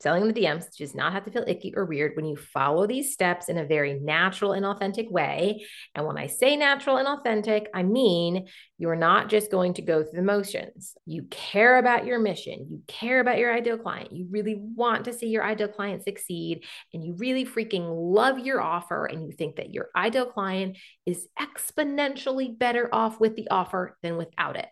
Selling 0.00 0.22
in 0.22 0.28
the 0.28 0.40
DMs 0.40 0.74
does 0.76 0.94
not 0.94 1.12
have 1.12 1.24
to 1.24 1.30
feel 1.30 1.44
icky 1.46 1.74
or 1.76 1.84
weird 1.84 2.16
when 2.16 2.24
you 2.24 2.34
follow 2.34 2.86
these 2.86 3.12
steps 3.12 3.50
in 3.50 3.58
a 3.58 3.66
very 3.66 4.00
natural 4.00 4.52
and 4.52 4.64
authentic 4.64 5.10
way. 5.10 5.66
And 5.94 6.06
when 6.06 6.16
I 6.16 6.26
say 6.26 6.56
natural 6.56 6.96
and 6.96 7.06
authentic, 7.06 7.68
I 7.74 7.82
mean 7.82 8.46
you're 8.78 8.96
not 8.96 9.28
just 9.28 9.50
going 9.50 9.74
to 9.74 9.82
go 9.82 10.02
through 10.02 10.18
the 10.18 10.22
motions. 10.22 10.94
You 11.04 11.24
care 11.24 11.78
about 11.78 12.06
your 12.06 12.18
mission, 12.18 12.66
you 12.70 12.80
care 12.88 13.20
about 13.20 13.36
your 13.36 13.52
ideal 13.52 13.76
client, 13.76 14.12
you 14.12 14.26
really 14.30 14.56
want 14.58 15.04
to 15.04 15.12
see 15.12 15.26
your 15.26 15.44
ideal 15.44 15.68
client 15.68 16.02
succeed, 16.02 16.64
and 16.94 17.04
you 17.04 17.14
really 17.18 17.44
freaking 17.44 17.86
love 17.90 18.38
your 18.38 18.62
offer, 18.62 19.04
and 19.04 19.26
you 19.26 19.32
think 19.32 19.56
that 19.56 19.74
your 19.74 19.90
ideal 19.94 20.24
client 20.24 20.78
is 21.04 21.28
exponentially 21.38 22.58
better 22.58 22.88
off 22.90 23.20
with 23.20 23.36
the 23.36 23.48
offer 23.50 23.98
than 24.02 24.16
without 24.16 24.56
it. 24.56 24.68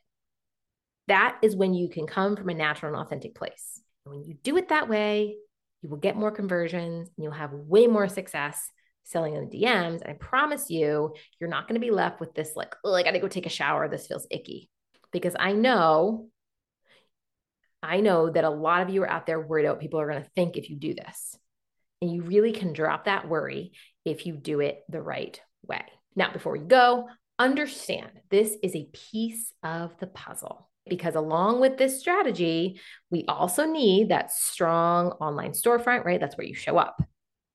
That 1.09 1.39
is 1.43 1.55
when 1.55 1.75
you 1.75 1.91
can 1.91 2.07
come 2.07 2.35
from 2.35 2.49
a 2.49 2.55
natural 2.55 2.95
and 2.95 3.03
authentic 3.05 3.35
place. 3.35 3.83
And 4.09 4.19
when 4.19 4.29
you 4.29 4.35
do 4.43 4.57
it 4.57 4.71
that 4.71 4.89
way, 4.89 5.37
you 5.83 5.89
will 5.89 5.99
get 5.99 6.17
more 6.17 6.31
conversions 6.31 7.09
and 7.09 7.25
you'll 7.25 7.33
have 7.33 7.53
way 7.53 7.87
more 7.87 8.09
success 8.09 8.71
selling 9.05 9.35
in 9.35 9.49
the 9.49 9.63
DMs. 9.63 10.01
And 10.01 10.09
I 10.09 10.15
promise 10.15 10.71
you, 10.71 11.15
you're 11.39 11.51
not 11.51 11.69
going 11.69 11.81
to 11.81 11.87
be 11.87 11.93
left 11.93 12.21
with 12.21 12.35
this 12.35 12.53
like, 12.57 12.75
oh, 12.85 12.95
I 12.95 13.03
got 13.03 13.13
to 13.13 13.21
go 13.21 13.29
take 13.29 13.47
a 13.47 13.51
shower. 13.51 13.89
This 13.89 14.07
feels 14.07 14.27
icky. 14.31 14.71
Because 15.13 15.35
I 15.39 15.53
know, 15.53 16.29
I 17.83 18.01
know 18.01 18.31
that 18.31 18.45
a 18.45 18.51
lot 18.51 18.83
of 18.83 18.91
you 18.91 19.03
are 19.03 19.11
out 19.11 19.27
there 19.27 19.41
worried 19.41 19.65
about 19.65 19.81
people 19.81 20.01
are 20.01 20.11
going 20.11 20.23
to 20.23 20.31
think 20.35 20.57
if 20.57 20.69
you 20.69 20.77
do 20.77 20.95
this. 20.95 21.37
And 22.03 22.13
you 22.13 22.23
really 22.23 22.53
can 22.53 22.73
drop 22.73 23.05
that 23.05 23.29
worry 23.29 23.73
if 24.05 24.27
you 24.27 24.35
do 24.35 24.61
it 24.61 24.83
the 24.89 25.03
right 25.03 25.41
way. 25.67 25.85
Now, 26.15 26.33
before 26.33 26.53
we 26.53 26.61
go, 26.61 27.09
understand 27.39 28.11
this 28.31 28.57
is 28.63 28.75
a 28.75 28.89
piece 29.13 29.53
of 29.63 29.97
the 29.99 30.07
puzzle 30.07 30.69
because 30.89 31.15
along 31.15 31.61
with 31.61 31.77
this 31.77 32.01
strategy, 32.01 32.81
we 33.11 33.25
also 33.29 33.67
need 33.67 34.09
that 34.09 34.33
strong 34.33 35.09
online 35.13 35.53
storefront, 35.53 36.05
right? 36.05 36.21
That's 36.21 36.37
where 36.37 36.47
you 36.47 36.55
show 36.55 36.79
up. 36.79 37.03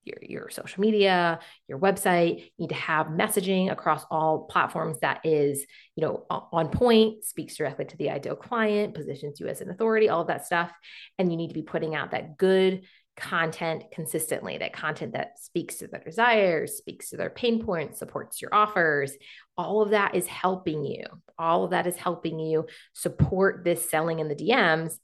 Your, 0.04 0.18
your 0.20 0.50
social 0.50 0.82
media, 0.82 1.40
your 1.66 1.78
website, 1.78 2.40
you 2.40 2.50
need 2.58 2.68
to 2.68 2.74
have 2.74 3.06
messaging 3.06 3.72
across 3.72 4.04
all 4.10 4.40
platforms 4.50 5.00
that 5.00 5.20
is, 5.24 5.64
you 5.96 6.04
know, 6.04 6.26
on 6.28 6.68
point, 6.68 7.24
speaks 7.24 7.56
directly 7.56 7.86
to 7.86 7.96
the 7.96 8.10
ideal 8.10 8.36
client, 8.36 8.94
positions 8.94 9.40
you 9.40 9.46
as 9.46 9.62
an 9.62 9.70
authority, 9.70 10.10
all 10.10 10.20
of 10.20 10.26
that 10.26 10.44
stuff. 10.44 10.70
And 11.18 11.30
you 11.30 11.38
need 11.38 11.48
to 11.48 11.54
be 11.54 11.62
putting 11.62 11.94
out 11.94 12.10
that 12.10 12.36
good 12.36 12.82
content 13.16 13.84
consistently, 13.92 14.58
that 14.58 14.72
content 14.72 15.12
that 15.12 15.38
speaks 15.38 15.76
to 15.76 15.86
their 15.86 16.02
desires, 16.02 16.76
speaks 16.76 17.10
to 17.10 17.16
their 17.16 17.30
pain 17.30 17.64
points, 17.64 17.98
supports 17.98 18.42
your 18.42 18.54
offers. 18.54 19.12
All 19.56 19.82
of 19.82 19.90
that 19.90 20.14
is 20.14 20.26
helping 20.26 20.84
you. 20.84 21.04
All 21.38 21.64
of 21.64 21.70
that 21.70 21.86
is 21.86 21.96
helping 21.96 22.38
you 22.38 22.66
support 22.92 23.64
this 23.64 23.88
selling 23.88 24.18
in 24.18 24.28
the 24.28 24.34
DMs. 24.34 24.98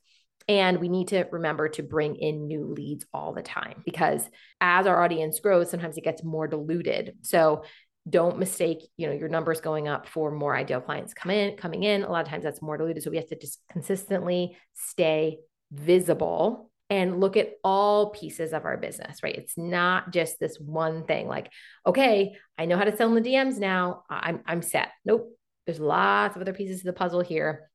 And 0.49 0.81
we 0.81 0.89
need 0.89 1.09
to 1.09 1.27
remember 1.31 1.69
to 1.71 1.83
bring 1.83 2.17
in 2.17 2.49
new 2.49 2.65
leads 2.67 3.05
all 3.15 3.33
the 3.33 3.43
time 3.43 3.83
because 3.85 4.29
as 4.61 4.87
our 4.87 5.03
audience 5.03 5.39
grows, 5.39 5.71
sometimes 5.71 5.97
it 5.97 6.05
gets 6.05 6.25
more 6.25 6.49
diluted. 6.49 7.15
So 7.23 7.63
don't 8.09 8.39
mistake, 8.39 8.89
you 8.97 9.07
know, 9.07 9.13
your 9.13 9.29
numbers 9.29 9.61
going 9.61 9.87
up 9.87 10.09
for 10.09 10.31
more 10.31 10.57
ideal 10.57 10.81
clients 10.81 11.15
come 11.15 11.31
in, 11.31 11.57
coming 11.57 11.85
in. 11.85 12.03
A 12.03 12.11
lot 12.11 12.23
of 12.23 12.29
times 12.29 12.43
that's 12.43 12.63
more 12.63 12.77
diluted. 12.77 13.03
So 13.03 13.11
we 13.11 13.19
have 13.19 13.29
to 13.29 13.37
just 13.37 13.61
consistently 13.71 14.57
stay 14.75 15.39
visible 15.71 16.70
and 16.91 17.21
look 17.21 17.37
at 17.37 17.53
all 17.63 18.11
pieces 18.11 18.53
of 18.53 18.65
our 18.65 18.77
business, 18.77 19.23
right? 19.23 19.35
It's 19.35 19.57
not 19.57 20.13
just 20.13 20.41
this 20.41 20.59
one 20.59 21.05
thing 21.05 21.29
like, 21.29 21.51
okay, 21.87 22.37
I 22.59 22.67
know 22.67 22.77
how 22.77 22.85
to 22.85 22.97
sell 22.97 23.15
in 23.17 23.23
the 23.23 23.31
DMs 23.31 23.59
now. 23.59 24.03
I'm, 24.11 24.41
I'm 24.45 24.61
set. 24.61 24.89
Nope. 25.05 25.31
There's 25.67 25.79
lots 25.79 26.35
of 26.35 26.43
other 26.43 26.53
pieces 26.53 26.81
of 26.81 26.87
the 26.87 26.93
puzzle 26.93 27.21
here. 27.21 27.71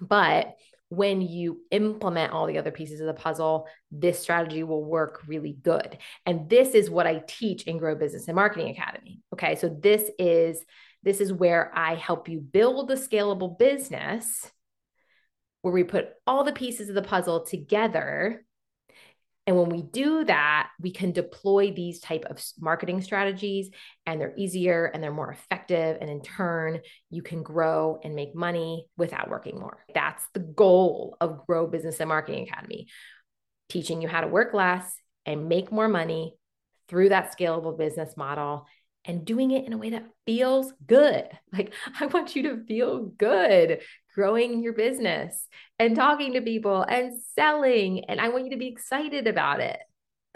But 0.00 0.54
when 0.88 1.20
you 1.20 1.62
implement 1.72 2.32
all 2.32 2.46
the 2.46 2.58
other 2.58 2.70
pieces 2.70 3.00
of 3.00 3.06
the 3.08 3.14
puzzle, 3.14 3.66
this 3.90 4.20
strategy 4.20 4.62
will 4.62 4.84
work 4.84 5.22
really 5.26 5.52
good. 5.60 5.98
And 6.24 6.48
this 6.48 6.68
is 6.68 6.88
what 6.88 7.08
I 7.08 7.24
teach 7.26 7.64
in 7.64 7.78
Grow 7.78 7.96
Business 7.96 8.28
and 8.28 8.36
Marketing 8.36 8.70
Academy. 8.70 9.20
Okay. 9.32 9.56
So 9.56 9.68
this 9.68 10.08
is 10.18 10.64
this 11.02 11.20
is 11.20 11.32
where 11.32 11.70
I 11.74 11.94
help 11.94 12.28
you 12.28 12.40
build 12.40 12.90
a 12.90 12.96
scalable 12.96 13.58
business 13.58 14.50
where 15.66 15.74
we 15.74 15.82
put 15.82 16.10
all 16.28 16.44
the 16.44 16.52
pieces 16.52 16.88
of 16.88 16.94
the 16.94 17.02
puzzle 17.02 17.44
together 17.44 18.46
and 19.48 19.56
when 19.56 19.68
we 19.68 19.82
do 19.82 20.24
that, 20.24 20.70
we 20.80 20.92
can 20.92 21.10
deploy 21.12 21.72
these 21.72 22.00
type 22.00 22.24
of 22.28 22.40
marketing 22.58 23.00
strategies 23.00 23.70
and 24.04 24.20
they're 24.20 24.34
easier 24.36 24.86
and 24.86 25.02
they're 25.02 25.12
more 25.12 25.30
effective 25.30 25.98
and 26.00 26.08
in 26.10 26.20
turn, 26.20 26.80
you 27.10 27.22
can 27.22 27.42
grow 27.44 28.00
and 28.02 28.14
make 28.16 28.34
money 28.34 28.86
without 28.96 29.30
working 29.30 29.58
more. 29.58 29.84
That's 29.94 30.24
the 30.34 30.40
goal 30.40 31.16
of 31.20 31.46
Grow 31.46 31.68
Business 31.68 32.00
and 32.00 32.08
Marketing 32.08 32.48
Academy. 32.48 32.88
Teaching 33.68 34.02
you 34.02 34.08
how 34.08 34.20
to 34.20 34.28
work 34.28 34.52
less 34.52 34.92
and 35.24 35.48
make 35.48 35.70
more 35.70 35.88
money 35.88 36.34
through 36.88 37.10
that 37.10 37.36
scalable 37.36 37.76
business 37.76 38.16
model 38.16 38.66
and 39.04 39.24
doing 39.24 39.52
it 39.52 39.64
in 39.64 39.72
a 39.72 39.78
way 39.78 39.90
that 39.90 40.06
feels 40.26 40.72
good. 40.84 41.26
Like, 41.52 41.72
I 42.00 42.06
want 42.06 42.36
you 42.36 42.42
to 42.44 42.64
feel 42.66 42.98
good 42.98 43.80
growing 44.16 44.62
your 44.62 44.72
business 44.72 45.46
and 45.78 45.94
talking 45.94 46.32
to 46.32 46.40
people 46.40 46.82
and 46.82 47.12
selling. 47.34 48.04
And 48.06 48.20
I 48.20 48.30
want 48.30 48.46
you 48.46 48.50
to 48.52 48.56
be 48.56 48.68
excited 48.68 49.28
about 49.28 49.60
it 49.60 49.78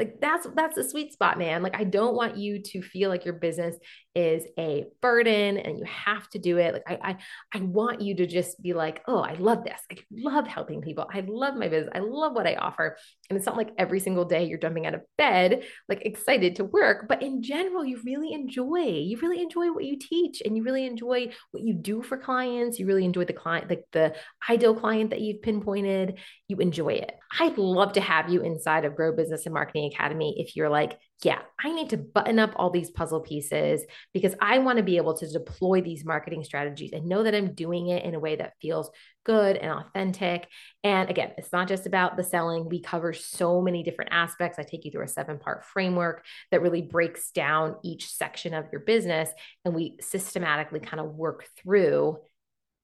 like 0.01 0.19
that's 0.19 0.47
that's 0.57 0.77
the 0.77 0.83
sweet 0.83 1.13
spot 1.13 1.37
man 1.39 1.63
like 1.63 1.77
i 1.77 1.85
don't 1.85 2.15
want 2.15 2.39
you 2.39 2.63
to 2.63 2.81
feel 2.81 3.11
like 3.11 3.27
your 3.27 3.35
business 3.35 3.77
is 4.15 4.45
a 4.59 4.87
burden 5.01 5.57
and 5.59 5.79
you 5.79 5.85
have 5.85 6.29
to 6.31 6.39
do 6.39 6.59
it. 6.59 6.75
Like 6.75 6.85
i 6.87 7.11
i, 7.11 7.17
I 7.55 7.61
want 7.61 8.01
you 8.01 8.17
to 8.17 8.27
just 8.27 8.61
be 8.63 8.73
like 8.73 9.03
oh 9.07 9.21
i 9.21 9.35
love 9.35 9.65
this. 9.65 9.81
I 9.91 9.97
love 10.13 10.47
helping 10.47 10.81
people. 10.81 11.07
I 11.13 11.21
love 11.27 11.55
my 11.55 11.69
business 11.69 11.93
i 11.95 12.01
love 12.01 12.35
what 12.35 12.47
i 12.47 12.55
offer. 12.55 12.97
And 13.29 13.37
it's 13.37 13.47
not 13.47 13.57
like 13.57 13.71
every 13.79 14.01
single 14.01 14.25
day 14.25 14.45
you're 14.45 14.59
jumping 14.59 14.87
out 14.87 14.95
of 14.95 15.03
bed 15.17 15.65
like 15.89 16.03
excited 16.05 16.57
to 16.57 16.65
work 16.65 17.07
but 17.09 17.23
in 17.23 17.43
general 17.43 17.85
you 17.85 18.01
really 18.05 18.33
enjoy 18.33 18.81
you 18.81 19.19
really 19.21 19.41
enjoy 19.43 19.73
what 19.73 19.85
you 19.85 19.99
teach 19.99 20.43
and 20.45 20.57
you 20.57 20.63
really 20.63 20.87
enjoy 20.87 21.31
what 21.51 21.63
you 21.63 21.75
do 21.75 22.03
for 22.03 22.17
clients. 22.17 22.79
You 22.79 22.87
really 22.87 23.05
enjoy 23.05 23.25
the 23.25 23.33
client 23.33 23.69
like 23.69 23.85
the 23.93 24.15
ideal 24.49 24.75
client 24.75 25.11
that 25.11 25.21
you've 25.21 25.43
pinpointed. 25.43 26.19
You 26.49 26.57
enjoy 26.59 26.95
it. 26.95 27.13
I'd 27.39 27.59
love 27.59 27.95
to 27.95 28.01
have 28.01 28.29
you 28.29 28.43
inside 28.43 28.85
of 28.85 28.97
grow 28.97 29.15
business 29.15 29.47
and 29.47 29.55
marketing 29.55 29.91
Academy 29.93 30.35
if 30.39 30.57
you're 30.57 30.69
like, 30.69 30.99
yeah, 31.23 31.41
I 31.63 31.73
need 31.73 31.91
to 31.91 31.99
button 31.99 32.39
up 32.39 32.53
all 32.57 32.71
these 32.71 32.91
puzzle 32.91 33.21
pieces 33.21 33.83
because 34.15 34.35
I 34.41 34.59
want 34.59 34.79
to 34.79 34.83
be 34.83 34.97
able 34.97 35.15
to 35.19 35.31
deploy 35.31 35.83
these 35.83 36.05
marketing 36.05 36.45
strategies 36.45 36.93
and 36.93 37.07
know 37.07 37.25
that 37.25 37.35
I'm 37.35 37.53
doing 37.53 37.89
it 37.89 38.05
in 38.05 38.15
a 38.15 38.19
way 38.19 38.37
that 38.37 38.55
feels 38.63 38.91
good 39.25 39.57
and 39.57 39.71
authentic. 39.71 40.49
And 40.83 41.11
again, 41.11 41.33
it's 41.37 41.53
not 41.53 41.69
just 41.69 41.87
about 41.87 42.17
the 42.17 42.25
selling. 42.25 42.71
We 42.71 42.81
cover 42.81 43.13
so 43.13 43.61
many 43.61 43.83
different 43.83 44.13
aspects. 44.15 44.59
I 44.59 44.63
take 44.63 44.87
you 44.87 44.91
through 44.91 45.05
a 45.05 45.09
seven 45.09 45.39
part 45.39 45.67
framework 45.67 46.25
that 46.53 46.63
really 46.63 46.83
breaks 46.83 47.31
down 47.33 47.77
each 47.85 48.11
section 48.11 48.55
of 48.55 48.67
your 48.73 48.81
business 48.81 49.29
and 49.67 49.75
we 49.75 49.99
systematically 50.01 50.81
kind 50.81 51.01
of 51.01 51.15
work 51.15 51.47
through. 51.59 52.17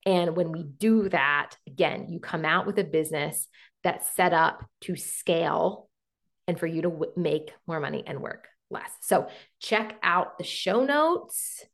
And 0.04 0.36
when 0.36 0.52
we 0.52 0.62
do 0.62 1.08
that, 1.08 1.56
again, 1.66 2.08
you 2.10 2.20
come 2.20 2.44
out 2.44 2.66
with 2.66 2.78
a 2.78 2.84
business 2.84 3.48
that's 3.82 4.14
set 4.14 4.34
up 4.34 4.64
to 4.82 4.94
scale 4.94 5.85
and 6.46 6.58
for 6.58 6.66
you 6.66 6.82
to 6.82 6.90
w- 6.90 7.12
make 7.16 7.52
more 7.66 7.80
money 7.80 8.04
and 8.06 8.20
work 8.20 8.48
less. 8.70 8.90
So 9.00 9.28
check 9.60 9.96
out 10.02 10.38
the 10.38 10.44
show 10.44 10.84
notes 10.84 11.64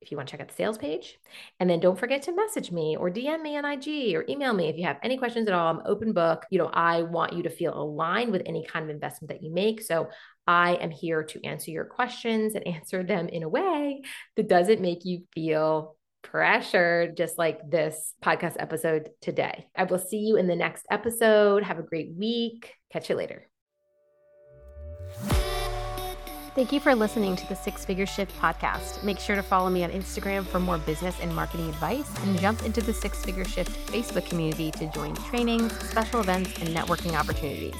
if 0.00 0.10
you 0.10 0.16
want 0.16 0.28
to 0.28 0.32
check 0.32 0.40
out 0.40 0.48
the 0.48 0.54
sales 0.54 0.78
page. 0.78 1.18
And 1.58 1.68
then 1.68 1.80
don't 1.80 1.98
forget 1.98 2.22
to 2.22 2.34
message 2.34 2.70
me 2.70 2.96
or 2.96 3.10
DM 3.10 3.42
me 3.42 3.56
on 3.56 3.64
IG 3.64 4.14
or 4.14 4.24
email 4.28 4.52
me 4.52 4.68
if 4.68 4.76
you 4.76 4.84
have 4.84 4.98
any 5.02 5.18
questions 5.18 5.48
at 5.48 5.54
all. 5.54 5.74
I'm 5.74 5.82
open 5.86 6.12
book. 6.12 6.46
You 6.50 6.58
know, 6.58 6.70
I 6.72 7.02
want 7.02 7.32
you 7.32 7.42
to 7.44 7.50
feel 7.50 7.76
aligned 7.76 8.30
with 8.30 8.42
any 8.46 8.64
kind 8.64 8.84
of 8.84 8.90
investment 8.90 9.30
that 9.30 9.42
you 9.42 9.52
make. 9.52 9.82
So 9.82 10.08
I 10.46 10.74
am 10.74 10.90
here 10.90 11.24
to 11.24 11.44
answer 11.44 11.70
your 11.70 11.84
questions 11.84 12.54
and 12.54 12.66
answer 12.66 13.02
them 13.02 13.28
in 13.28 13.42
a 13.42 13.48
way 13.48 14.02
that 14.36 14.48
doesn't 14.48 14.80
make 14.80 15.04
you 15.04 15.24
feel 15.34 15.96
pressured, 16.22 17.16
just 17.16 17.38
like 17.38 17.68
this 17.68 18.14
podcast 18.22 18.56
episode 18.58 19.10
today. 19.20 19.66
I 19.76 19.84
will 19.84 19.98
see 19.98 20.18
you 20.18 20.36
in 20.36 20.46
the 20.46 20.56
next 20.56 20.84
episode. 20.90 21.64
Have 21.64 21.78
a 21.78 21.82
great 21.82 22.12
week. 22.16 22.72
Catch 22.92 23.10
you 23.10 23.16
later. 23.16 23.48
Thank 26.58 26.72
you 26.72 26.80
for 26.80 26.92
listening 26.92 27.36
to 27.36 27.48
the 27.48 27.54
Six 27.54 27.84
Figure 27.84 28.04
Shift 28.04 28.36
podcast. 28.40 29.04
Make 29.04 29.20
sure 29.20 29.36
to 29.36 29.44
follow 29.44 29.70
me 29.70 29.84
on 29.84 29.90
Instagram 29.90 30.44
for 30.44 30.58
more 30.58 30.76
business 30.76 31.14
and 31.22 31.32
marketing 31.32 31.68
advice 31.68 32.12
and 32.24 32.36
jump 32.40 32.64
into 32.64 32.80
the 32.80 32.92
Six 32.92 33.24
Figure 33.24 33.44
Shift 33.44 33.70
Facebook 33.92 34.28
community 34.28 34.72
to 34.72 34.90
join 34.90 35.14
trainings, 35.14 35.72
special 35.88 36.18
events, 36.18 36.58
and 36.58 36.70
networking 36.70 37.16
opportunities. 37.16 37.76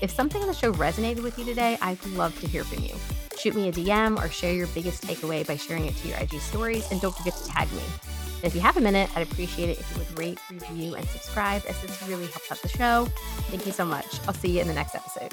If 0.00 0.12
something 0.12 0.40
in 0.40 0.46
the 0.46 0.54
show 0.54 0.72
resonated 0.72 1.24
with 1.24 1.40
you 1.40 1.44
today, 1.44 1.76
I'd 1.82 2.06
love 2.06 2.38
to 2.38 2.46
hear 2.46 2.62
from 2.62 2.84
you. 2.84 2.94
Shoot 3.36 3.56
me 3.56 3.66
a 3.66 3.72
DM 3.72 4.16
or 4.16 4.28
share 4.28 4.54
your 4.54 4.68
biggest 4.68 5.02
takeaway 5.02 5.44
by 5.44 5.56
sharing 5.56 5.86
it 5.86 5.96
to 5.96 6.06
your 6.06 6.16
IG 6.18 6.38
stories, 6.40 6.88
and 6.92 7.00
don't 7.00 7.16
forget 7.16 7.34
to 7.34 7.44
tag 7.48 7.72
me. 7.72 7.82
And 8.36 8.44
if 8.44 8.54
you 8.54 8.60
have 8.60 8.76
a 8.76 8.80
minute, 8.80 9.10
I'd 9.16 9.28
appreciate 9.28 9.70
it 9.70 9.80
if 9.80 9.90
you 9.90 9.98
would 9.98 10.18
rate, 10.20 10.38
review, 10.52 10.94
and 10.94 11.04
subscribe, 11.08 11.64
as 11.68 11.82
this 11.82 12.00
really 12.08 12.26
helps 12.26 12.52
out 12.52 12.62
the 12.62 12.68
show. 12.68 13.08
Thank 13.50 13.66
you 13.66 13.72
so 13.72 13.84
much. 13.84 14.20
I'll 14.28 14.34
see 14.34 14.52
you 14.52 14.60
in 14.60 14.68
the 14.68 14.74
next 14.74 14.94
episode. 14.94 15.32